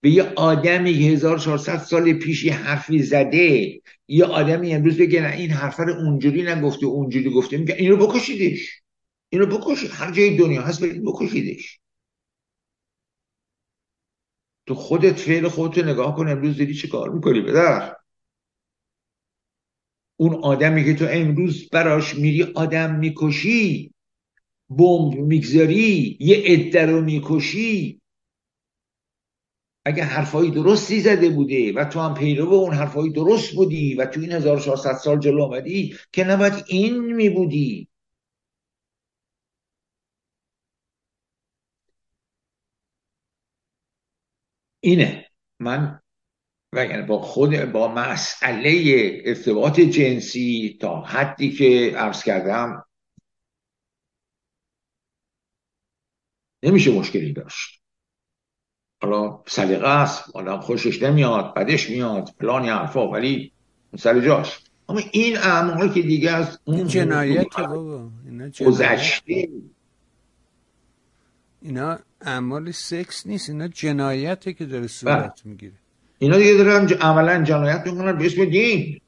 به 0.00 0.10
یه 0.10 0.22
آدمی 0.36 0.94
که 0.94 1.00
1400 1.00 1.78
سال 1.78 2.12
پیش 2.12 2.44
یه 2.44 2.54
حرفی 2.54 3.02
زده 3.02 3.80
یه 4.08 4.24
آدمی 4.24 4.74
امروز 4.74 4.98
بگه 4.98 5.20
نه 5.20 5.32
این 5.36 5.50
حرف 5.50 5.80
رو 5.80 5.92
اونجوری 5.92 6.42
نگفته 6.42 6.86
اونجوری 6.86 7.30
گفته 7.30 7.56
میگه 7.56 7.74
اینو 7.74 7.96
بکشیدش. 7.96 8.82
اینو 9.28 9.46
بکشید 9.46 9.90
هر 9.92 10.12
جای 10.12 10.36
دنیا 10.36 10.62
هست 10.62 10.80
برید 10.80 11.04
بکشیدش. 11.04 11.80
تو 14.66 14.74
خودت 14.74 15.18
فعل 15.18 15.48
خودتو 15.48 15.82
نگاه 15.82 16.16
کن 16.16 16.28
امروز 16.28 16.56
داری 16.56 16.74
چه 16.74 16.88
کار 16.88 17.10
می‌کنی 17.10 17.40
بدر 17.40 17.96
اون 20.16 20.34
آدمی 20.34 20.84
که 20.84 20.94
تو 20.94 21.06
امروز 21.10 21.70
براش 21.70 22.14
میری 22.14 22.42
آدم 22.42 22.94
می‌کشی 22.98 23.92
بمب 24.70 25.14
می‌گذاری 25.14 26.16
یه 26.20 26.36
عده 26.46 26.86
رو 26.86 27.00
می‌کشی. 27.00 28.00
اگه 29.86 30.04
حرفایی 30.04 30.50
درستی 30.50 31.00
زده 31.00 31.28
بوده 31.30 31.72
و 31.72 31.84
تو 31.84 32.00
هم 32.00 32.14
پیرو 32.14 32.52
اون 32.52 32.74
حرفایی 32.74 33.12
درست 33.12 33.54
بودی 33.54 33.94
و 33.94 34.06
تو 34.06 34.20
این 34.20 34.32
1400 34.32 34.92
سال 34.94 35.18
جلو 35.20 35.42
آمدی 35.42 35.96
که 36.12 36.24
نباید 36.24 36.54
این 36.68 37.14
میبودی. 37.14 37.88
اینه. 44.80 45.26
من 45.60 46.00
و 46.74 46.84
یعنی 46.84 47.02
با 47.02 47.18
خود 47.18 47.64
با 47.64 47.94
مسئله 47.94 48.82
ارتباط 49.24 49.80
جنسی 49.80 50.78
تا 50.80 51.00
حدی 51.00 51.50
که 51.52 51.92
عرض 51.96 52.24
کردم 52.24 52.84
نمیشه 56.62 56.92
مشکلی 56.92 57.32
داشت. 57.32 57.80
حالا 59.02 59.42
سلیقه 59.46 59.88
است 59.88 60.24
حالا 60.34 60.60
خوشش 60.60 61.02
نمیاد 61.02 61.54
بدش 61.54 61.90
میاد 61.90 62.28
فلان 62.40 62.64
حرفا 62.64 63.10
ولی 63.10 63.52
سر 63.98 64.20
جاش 64.20 64.60
اما 64.88 65.00
این 65.12 65.36
اعمال 65.36 65.92
که 65.92 66.02
دیگه 66.02 66.30
از 66.30 66.58
اون 66.64 66.86
جنایت 66.86 67.56
بابا 67.56 68.10
اینا 68.24 68.48
گذشته. 68.48 69.48
اینا 71.62 71.98
اعمال 72.20 72.70
سکس 72.70 73.26
نیست 73.26 73.50
اینا 73.50 73.68
جنایته 73.68 74.52
که 74.52 74.66
داره 74.66 74.86
صورت 74.86 75.42
بله. 75.42 75.52
می‌گیره. 75.52 75.83
اینا 76.24 76.36
دیگه 76.36 76.54
دارن 76.54 76.88
عملا 76.88 77.42
جنایت 77.44 77.82
می‌کنن. 77.86 78.18
به 78.18 78.26
اسم 78.26 78.44
دین. 78.44 79.00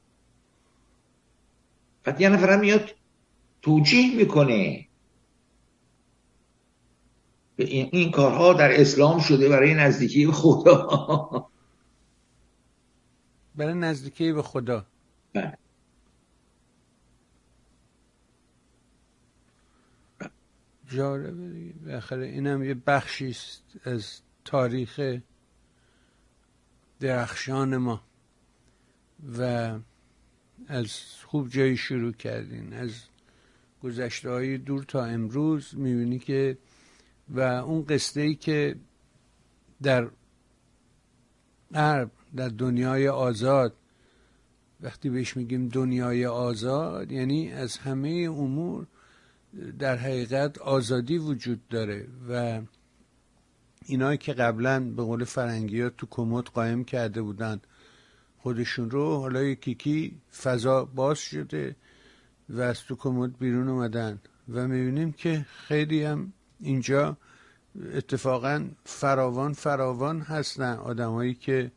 بعد 2.03 2.21
یه 2.21 2.29
نفرم 2.29 2.59
میاد 2.59 2.95
توجیه 3.61 4.15
می‌کنه. 4.15 4.87
این, 7.57 7.89
این 7.91 8.11
کارها 8.11 8.53
در 8.53 8.81
اسلام 8.81 9.19
شده 9.19 9.49
برای 9.49 9.73
نزدیکی 9.73 10.25
به 10.25 10.31
خدا. 10.31 11.49
برای 13.57 13.73
نزدیکی 13.73 14.33
به 14.33 14.41
خدا. 14.41 14.85
بله. 15.33 15.57
جالبه 20.95 21.49
دیگه. 21.49 22.17
اینم 22.17 22.63
یه 22.63 22.73
بخشی 22.73 23.29
است 23.29 23.63
از 23.83 24.21
تاریخ 24.45 25.19
درخشان 26.99 27.77
ما. 27.77 28.01
و 29.39 29.73
از 30.67 30.91
خوب 31.25 31.49
جایی 31.49 31.77
شروع 31.77 32.11
کردین. 32.11 32.73
از 32.73 32.91
گذشته 33.83 34.29
های 34.29 34.57
دور 34.57 34.83
تا 34.83 35.05
امروز 35.05 35.75
می‌بینی 35.75 36.19
که 36.19 36.57
و 37.29 37.39
اون 37.39 37.85
قصه 37.85 38.21
ای 38.21 38.35
که 38.35 38.75
در 39.81 40.09
غرب 41.73 42.11
در 42.35 42.49
دنیای 42.49 43.07
آزاد 43.07 43.73
وقتی 44.81 45.09
بهش 45.09 45.37
میگیم 45.37 45.67
دنیای 45.67 46.25
آزاد 46.25 47.11
یعنی 47.11 47.51
از 47.51 47.77
همه 47.77 48.09
امور 48.29 48.87
در 49.79 49.95
حقیقت 49.95 50.57
آزادی 50.57 51.17
وجود 51.17 51.67
داره 51.67 52.07
و 52.29 52.61
اینایی 53.87 54.17
که 54.17 54.33
قبلا 54.33 54.79
به 54.79 55.03
قول 55.03 55.23
فرنگی 55.23 55.81
ها 55.81 55.89
تو 55.89 56.07
کمد 56.09 56.43
قایم 56.43 56.83
کرده 56.83 57.21
بودن 57.21 57.61
خودشون 58.37 58.89
رو 58.89 59.17
حالا 59.17 59.43
یکی 59.43 60.17
فضا 60.41 60.85
باز 60.85 61.19
شده 61.19 61.75
و 62.49 62.61
از 62.61 62.83
تو 62.83 62.95
کمد 62.95 63.37
بیرون 63.37 63.69
اومدن. 63.69 64.19
و 64.49 64.67
می‌بینیم 64.67 65.11
که 65.11 65.45
خیلی 65.67 66.03
هم 66.03 66.33
اینجا 66.59 67.17
اتفاقا 67.93 68.67
فراوان 68.85 69.53
فراوان 69.53 70.21
هستن 70.21 70.73
آدمایی 70.73 71.33
که 71.33 71.71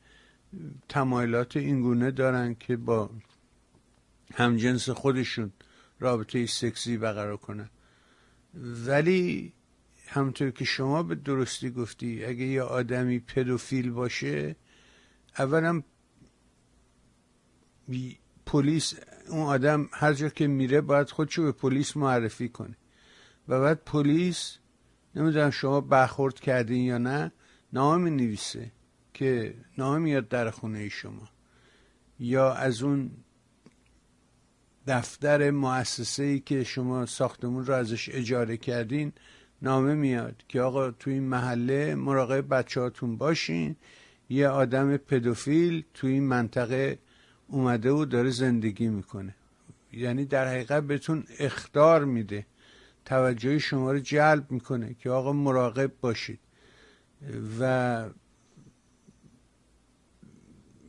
تمایلات 0.88 1.56
اینگونه 1.56 2.10
دارن 2.10 2.54
که 2.54 2.76
با 2.76 3.10
همجنس 4.34 4.90
خودشون 4.90 5.52
رابطه 6.00 6.46
سکسی 6.46 6.96
برقرار 6.96 7.36
کنن. 7.36 7.70
ولی 8.86 9.52
همونطور 10.12 10.50
که 10.50 10.64
شما 10.64 11.02
به 11.02 11.14
درستی 11.14 11.70
گفتی 11.70 12.24
اگه 12.24 12.44
یه 12.44 12.62
آدمی 12.62 13.18
پدوفیل 13.18 13.90
باشه 13.90 14.56
اولا 15.38 15.82
پلیس 18.46 18.94
اون 19.28 19.40
آدم 19.40 19.88
هر 19.92 20.12
جا 20.12 20.28
که 20.28 20.46
میره 20.46 20.80
باید 20.80 21.10
خودشو 21.10 21.42
به 21.42 21.52
پلیس 21.52 21.96
معرفی 21.96 22.48
کنه. 22.48 22.76
و 23.48 23.60
بعد 23.60 23.84
پلیس 23.84 24.58
نمی‌دونم 25.14 25.50
شما 25.50 25.80
برخورد 25.80 26.40
کردین 26.40 26.84
یا 26.84 26.98
نه 26.98 27.32
نامه 27.72 28.10
نویسه 28.10 28.72
که 29.14 29.54
نامه 29.78 29.98
میاد 29.98 30.28
در 30.28 30.50
خونه 30.50 30.88
شما. 30.88 31.28
یا 32.18 32.52
از 32.52 32.82
اون 32.82 33.10
دفتر 34.86 35.50
مؤسسه 35.50 36.22
ای 36.22 36.40
که 36.40 36.64
شما 36.64 37.06
ساختمون 37.06 37.66
رو 37.66 37.74
ازش 37.74 38.08
اجاره 38.12 38.56
کردین 38.56 39.12
نامه 39.62 39.94
میاد 39.94 40.42
که 40.48 40.60
آقا 40.60 40.90
تو 40.90 41.10
این 41.10 41.22
محله 41.22 41.94
مراقب 41.94 42.54
بچه 42.54 42.80
هاتون 42.80 43.16
باشین. 43.16 43.76
یه 44.28 44.48
آدم 44.48 44.96
پدوفیل 44.96 45.84
تو 45.94 46.06
این 46.06 46.22
منطقه 46.22 46.98
اومده 47.48 47.90
و 47.90 48.04
داره 48.04 48.30
زندگی 48.30 48.88
می‌کنه. 48.88 49.34
یعنی 49.92 50.24
در 50.24 50.48
حقیقت 50.48 50.82
بهتون 50.82 51.24
اختار 51.38 52.04
میده. 52.04 52.46
توجه 53.04 53.58
شما 53.58 53.92
رو 53.92 53.98
جلب 53.98 54.50
می‌کنه 54.50 54.94
که 54.94 55.10
آقا 55.10 55.32
مراقب 55.32 55.92
باشید. 56.00 56.40
و 57.60 58.04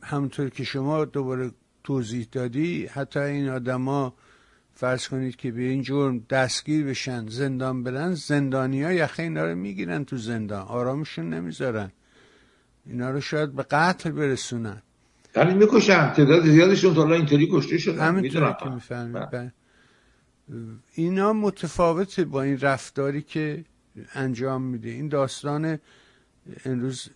همونطور 0.02 0.48
که 0.48 0.64
شما 0.64 1.04
دوباره 1.04 1.50
توضیح 1.84 2.26
دادی 2.32 2.86
حتی 2.86 3.20
این 3.20 3.48
آدما 3.48 4.14
فرض 4.82 5.08
کنید 5.08 5.36
که 5.36 5.52
به 5.52 5.62
این 5.62 5.82
جرم 5.82 6.18
دستگیر 6.30 6.84
بشن 6.86 7.26
زندان 7.26 7.82
برن 7.82 8.14
زندانی 8.14 8.82
ها 8.82 8.92
یخه 8.92 9.22
اینا 9.22 9.44
رو 9.44 9.54
می‌گیرن 9.54 10.04
تو 10.04 10.16
زندان 10.16 10.62
آرامشون 10.62 11.34
نمی‌ذارن. 11.34 11.92
اینا 12.86 13.10
رو 13.10 13.20
شاید 13.20 13.52
به 13.52 13.62
قتل 13.62 14.10
برسونن. 14.10 14.82
یعنی 15.36 15.54
می‌کشن 15.54 16.12
تعداد 16.12 16.46
زیادشون 16.46 16.94
تا 16.94 17.12
اینطوری 17.14 17.48
کشته 17.52 17.78
شدن. 17.78 18.08
همینطوری 18.08 18.54
که 18.62 18.68
می‌فهمید. 18.68 19.30
بله. 19.30 19.52
اینا 20.94 21.32
متفاوته 21.32 22.24
با 22.24 22.42
این 22.42 22.58
رفتاری 22.58 23.22
که 23.22 23.64
انجام 24.14 24.62
میده. 24.62 24.88
این 24.90 25.08
داستان 25.08 25.78
امروز 26.64 27.08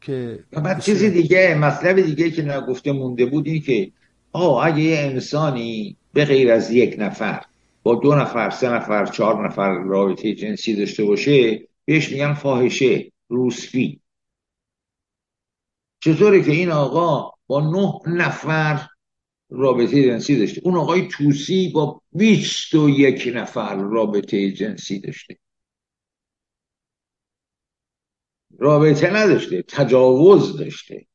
که 0.00 0.44
بعد 0.52 0.80
چیزی 0.80 1.10
دیگه 1.10 1.54
مطلب 1.54 2.00
دیگه 2.00 2.30
که 2.30 2.42
نگفته 2.42 2.92
مونده 2.92 3.26
بود 3.26 3.46
این 3.46 3.62
که 3.62 3.90
آه 4.32 4.66
اگه 4.66 4.80
یه 4.80 4.98
انسانی 4.98 5.96
به 6.12 6.24
غیر 6.24 6.50
از 6.50 6.70
یک 6.70 6.96
نفر 6.98 7.44
با 7.82 7.94
دو 7.94 8.14
نفر 8.14 8.50
سه 8.50 8.68
نفر 8.68 9.06
چهار 9.06 9.46
نفر 9.46 9.74
رابطه 9.74 10.34
جنسی 10.34 10.76
داشته 10.76 11.04
باشه 11.04 11.68
بهش 11.84 12.12
میگن 12.12 12.34
فاحشه 12.34 13.12
روسفی 13.28 14.00
چطوره 16.00 16.42
که 16.42 16.50
این 16.50 16.70
آقا 16.70 17.30
با 17.46 17.60
نه 17.60 18.14
نفر 18.16 18.88
رابطه 19.50 20.02
جنسی 20.02 20.38
داشته؟ 20.38 20.60
اون 20.64 20.76
آقای 20.76 21.08
توسی 21.08 21.68
با 21.68 22.02
بیست 22.12 22.74
و 22.74 22.88
یک 22.88 23.32
نفر 23.34 23.74
رابطه 23.74 24.52
جنسی 24.52 25.00
داشته. 25.00 25.38
رابطه 28.58 29.10
نداشته 29.10 29.62
تجاوز 29.62 30.56
داشته. 30.56 31.06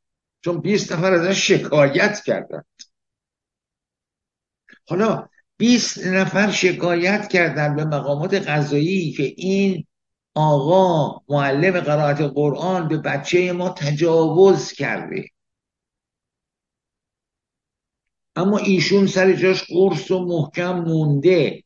چون 0.41 0.61
بیست 0.61 0.91
نفر 0.91 1.13
ازش 1.13 1.47
شکایت 1.47 2.21
کردند. 2.25 2.65
حالا 4.89 5.27
بیست 5.57 6.07
نفر 6.07 6.51
شکایت 6.51 7.27
کردن 7.27 7.75
به 7.75 7.85
مقامات 7.85 8.33
قضایی 8.33 9.11
که 9.11 9.23
این 9.23 9.87
آقا 10.35 11.21
معلم 11.29 11.79
قرائت 11.79 12.21
قرآن 12.21 12.87
به 12.87 12.97
بچه 12.97 13.51
ما 13.51 13.69
تجاوز 13.69 14.71
کرده 14.71 15.29
اما 18.35 18.57
ایشون 18.57 19.07
سر 19.07 19.33
جاش 19.33 19.63
قرص 19.63 20.11
و 20.11 20.25
محکم 20.25 20.79
مونده 20.79 21.63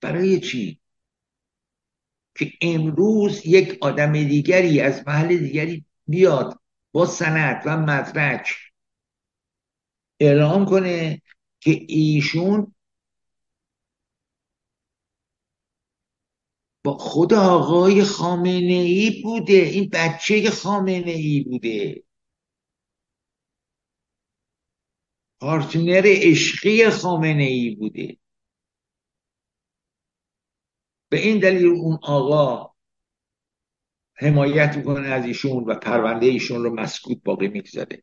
برای 0.00 0.40
چی؟ 0.40 0.80
که 2.38 2.52
امروز 2.60 3.46
یک 3.46 3.78
آدم 3.80 4.12
دیگری 4.12 4.80
از 4.80 5.02
محل 5.06 5.36
دیگری 5.36 5.84
بیاد 6.06 6.60
با 6.92 7.06
سند 7.06 7.62
و 7.66 7.76
مدرک 7.76 8.65
اعلام 10.20 10.64
کنه 10.66 11.22
که 11.60 11.86
ایشون 11.88 12.74
با 16.84 16.98
خود 16.98 17.34
آقای 17.34 18.04
خامنه 18.04 18.82
ای 18.86 19.22
بوده. 19.24 19.52
این 19.52 19.90
بچه 19.92 20.50
خامنه 20.50 21.10
ای 21.10 21.40
بوده. 21.40 22.02
پارتنر 25.40 26.02
عشقی 26.06 26.90
خامنه 26.90 27.42
ای 27.42 27.74
بوده. 27.74 28.16
به 31.08 31.18
این 31.18 31.38
دلیل 31.38 31.66
اون 31.66 31.98
آقا 32.02 32.74
حمایت 34.14 34.76
می‌کنه 34.76 35.08
از 35.08 35.26
ایشون 35.26 35.64
و 35.64 35.74
پرونده 35.74 36.26
ایشون 36.26 36.64
رو 36.64 36.74
مسکوت 36.74 37.18
باقی 37.24 37.48
می‌گذاره. 37.48 38.02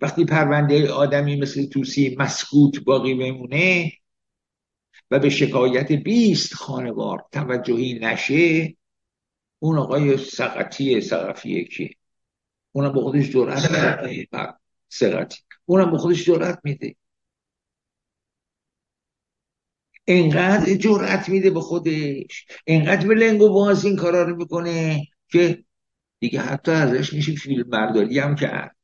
وقتی 0.00 0.24
پرونده 0.24 0.92
آدمی 0.92 1.36
مثل 1.36 1.66
توسی 1.66 2.16
مسکوت 2.18 2.84
باقی 2.84 3.14
بمونه 3.14 3.92
و 5.10 5.18
به 5.18 5.30
شکایت 5.30 5.92
بیست 5.92 6.54
خانوار 6.54 7.24
توجهی 7.32 7.98
نشه 7.98 8.76
اون 9.58 9.78
آقای 9.78 10.16
سقطی 10.16 11.00
سقفیه 11.00 11.64
که 11.64 11.90
اونم 12.72 12.92
به 12.92 13.00
خودش 13.00 13.30
جرأت 13.30 13.70
میده. 13.70 14.28
سقطی. 14.88 15.38
اونم 15.64 15.90
به 15.90 15.98
خودش 15.98 16.24
جرأت 16.24 16.58
میده. 16.64 16.96
انقدر 20.06 20.74
جرأت 20.74 21.28
میده 21.28 21.50
به 21.50 21.60
خودش. 21.60 22.46
انقدر 22.66 23.06
به 23.06 23.14
لنگ 23.14 23.42
و 23.42 23.48
باز 23.48 23.84
این 23.84 23.96
کارا 23.96 24.22
رو 24.22 24.36
می‌کنه 24.36 25.06
که 25.28 25.64
دیگه 26.20 26.40
حتی 26.40 26.72
ازش 26.72 27.12
میشه 27.12 27.34
فیلم 27.34 27.70
برداری 27.70 28.18
هم 28.18 28.34
کرد. 28.34 28.76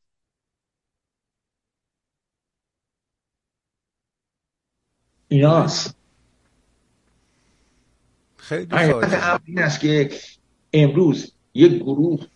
ایناست. 5.30 5.96
خیلی 8.36 8.74
این 9.44 9.58
است 9.58 9.80
که 9.80 10.10
امروز 10.72 11.32
یک 11.54 11.72
گروه 11.72 12.26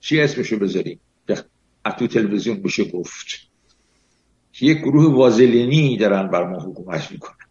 چی 0.00 0.20
اسمشو 0.20 0.58
بذاریم؟ 0.58 1.00
تو 1.98 2.06
تلویزیون 2.06 2.62
بشه 2.62 2.84
گفت. 2.84 3.26
یک 4.60 4.78
گروه 4.78 5.14
وازلینی 5.14 5.96
دارن 5.96 6.28
بر 6.28 6.44
ما 6.44 6.58
حکومت 6.58 7.12
می‌کنن. 7.12 7.46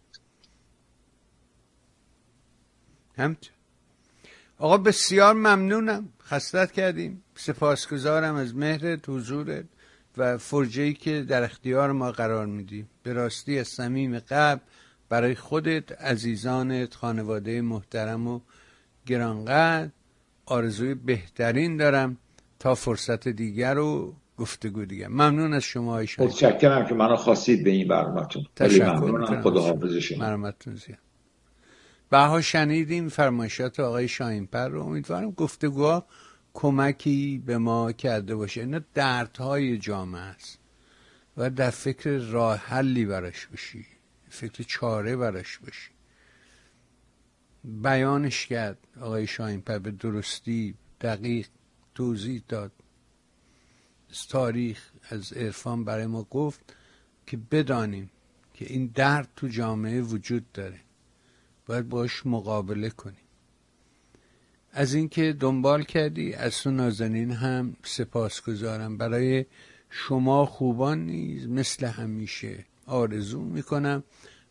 همچه 3.16 3.50
آقا 4.58 4.78
بسیار 4.78 5.34
ممنونم. 5.34 6.08
خستت 6.22 6.72
کردیم. 6.72 7.24
سپاسگزارم 7.34 8.34
از 8.34 8.54
مهرت 8.54 9.08
حضورت. 9.08 9.64
و 10.18 10.38
فرجهی 10.38 10.94
که 10.94 11.22
در 11.22 11.42
اختیار 11.42 11.92
ما 11.92 12.12
قرار 12.12 12.46
میدی. 12.46 12.86
به 13.02 13.12
راستی 13.12 13.58
از 13.58 13.68
صمیم 13.68 14.18
قبل 14.18 14.60
برای 15.08 15.34
خودت 15.34 15.92
عزیزانت 15.92 16.94
خانواده 16.94 17.60
محترم 17.60 18.26
و 18.26 18.40
گرانقدر 19.06 19.90
آرزوی 20.46 20.94
بهترین 20.94 21.76
دارم 21.76 22.16
تا 22.58 22.74
فرصت 22.74 23.28
دیگر 23.28 23.74
رو 23.74 24.14
گفتگو 24.38 24.84
دیگه 24.84 25.08
ممنون 25.08 25.52
از 25.52 25.62
شما 25.62 25.92
های 25.92 26.08
متشکرم 26.18 26.86
که 26.86 26.94
منو 26.94 27.16
خواستید 27.16 27.64
به 27.64 27.70
این 27.70 27.88
برنامه‌تون. 27.88 28.44
تشکر. 28.56 29.40
خدا 29.40 29.60
حافظ 29.60 29.94
شما. 29.94 30.18
مرمتون 30.18 30.74
زیاد. 30.74 30.98
بها 32.10 32.40
شنیدیم 32.40 33.08
فرمایشات 33.08 33.80
آقای 33.80 34.08
شاینپر 34.08 34.68
رو. 34.68 34.82
امیدوارم 34.86 35.30
گفتگوها 35.30 36.06
کمکی 36.54 37.42
به 37.46 37.58
ما 37.58 37.92
کرده 37.92 38.34
باشه. 38.34 38.60
اینا 38.60 38.80
دردهای 38.94 39.78
جامعه 39.78 40.20
است. 40.20 40.58
و 41.38 41.50
در 41.50 41.70
فکر 41.70 42.18
راه 42.18 42.56
حلی 42.56 43.06
براش 43.06 43.46
باشی 43.46 43.86
فکر 44.28 44.62
چاره 44.62 45.16
براش 45.16 45.58
باشی 45.58 45.90
بیانش 47.64 48.46
کرد. 48.46 48.78
آقای 49.00 49.26
شاینپر 49.26 49.78
به 49.78 49.90
درستی 49.90 50.74
دقیق 51.00 51.48
توضیح 51.94 52.42
داد. 52.48 52.72
از 54.10 54.26
تاریخ 54.26 54.90
از 55.10 55.32
عرفان 55.32 55.84
برای 55.84 56.06
ما 56.06 56.22
گفت 56.22 56.76
که 57.26 57.36
بدانیم 57.36 58.10
که 58.54 58.64
این 58.72 58.86
درد 58.86 59.28
تو 59.36 59.48
جامعه 59.48 60.00
وجود 60.00 60.52
داره. 60.52 60.80
باید 61.66 61.88
باش 61.88 62.26
مقابله 62.26 62.90
کنیم. 62.90 63.27
از 64.72 64.94
اینکه 64.94 65.32
دنبال 65.40 65.82
کردی 65.82 66.34
از 66.34 66.62
تو 66.62 66.70
نازنین 66.70 67.30
هم 67.30 67.76
سپاس 67.84 68.42
گذارم 68.42 68.98
برای 68.98 69.46
شما 69.90 70.46
خوبان 70.46 71.06
نیز 71.06 71.48
مثل 71.48 71.86
همیشه 71.86 72.64
آرزو 72.86 73.40
می‌کنم. 73.40 74.02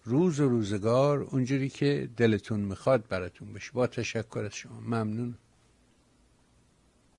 روز 0.03 0.39
و 0.39 0.49
روزگار 0.49 1.19
اونجوری 1.21 1.69
که 1.69 2.09
دلتون 2.17 2.59
می‌خواد 2.59 3.07
براتون 3.09 3.53
بشه 3.53 3.71
با 3.73 3.87
تشکر 3.87 4.39
از 4.39 4.53
شما. 4.53 4.79
ممنون. 4.79 5.35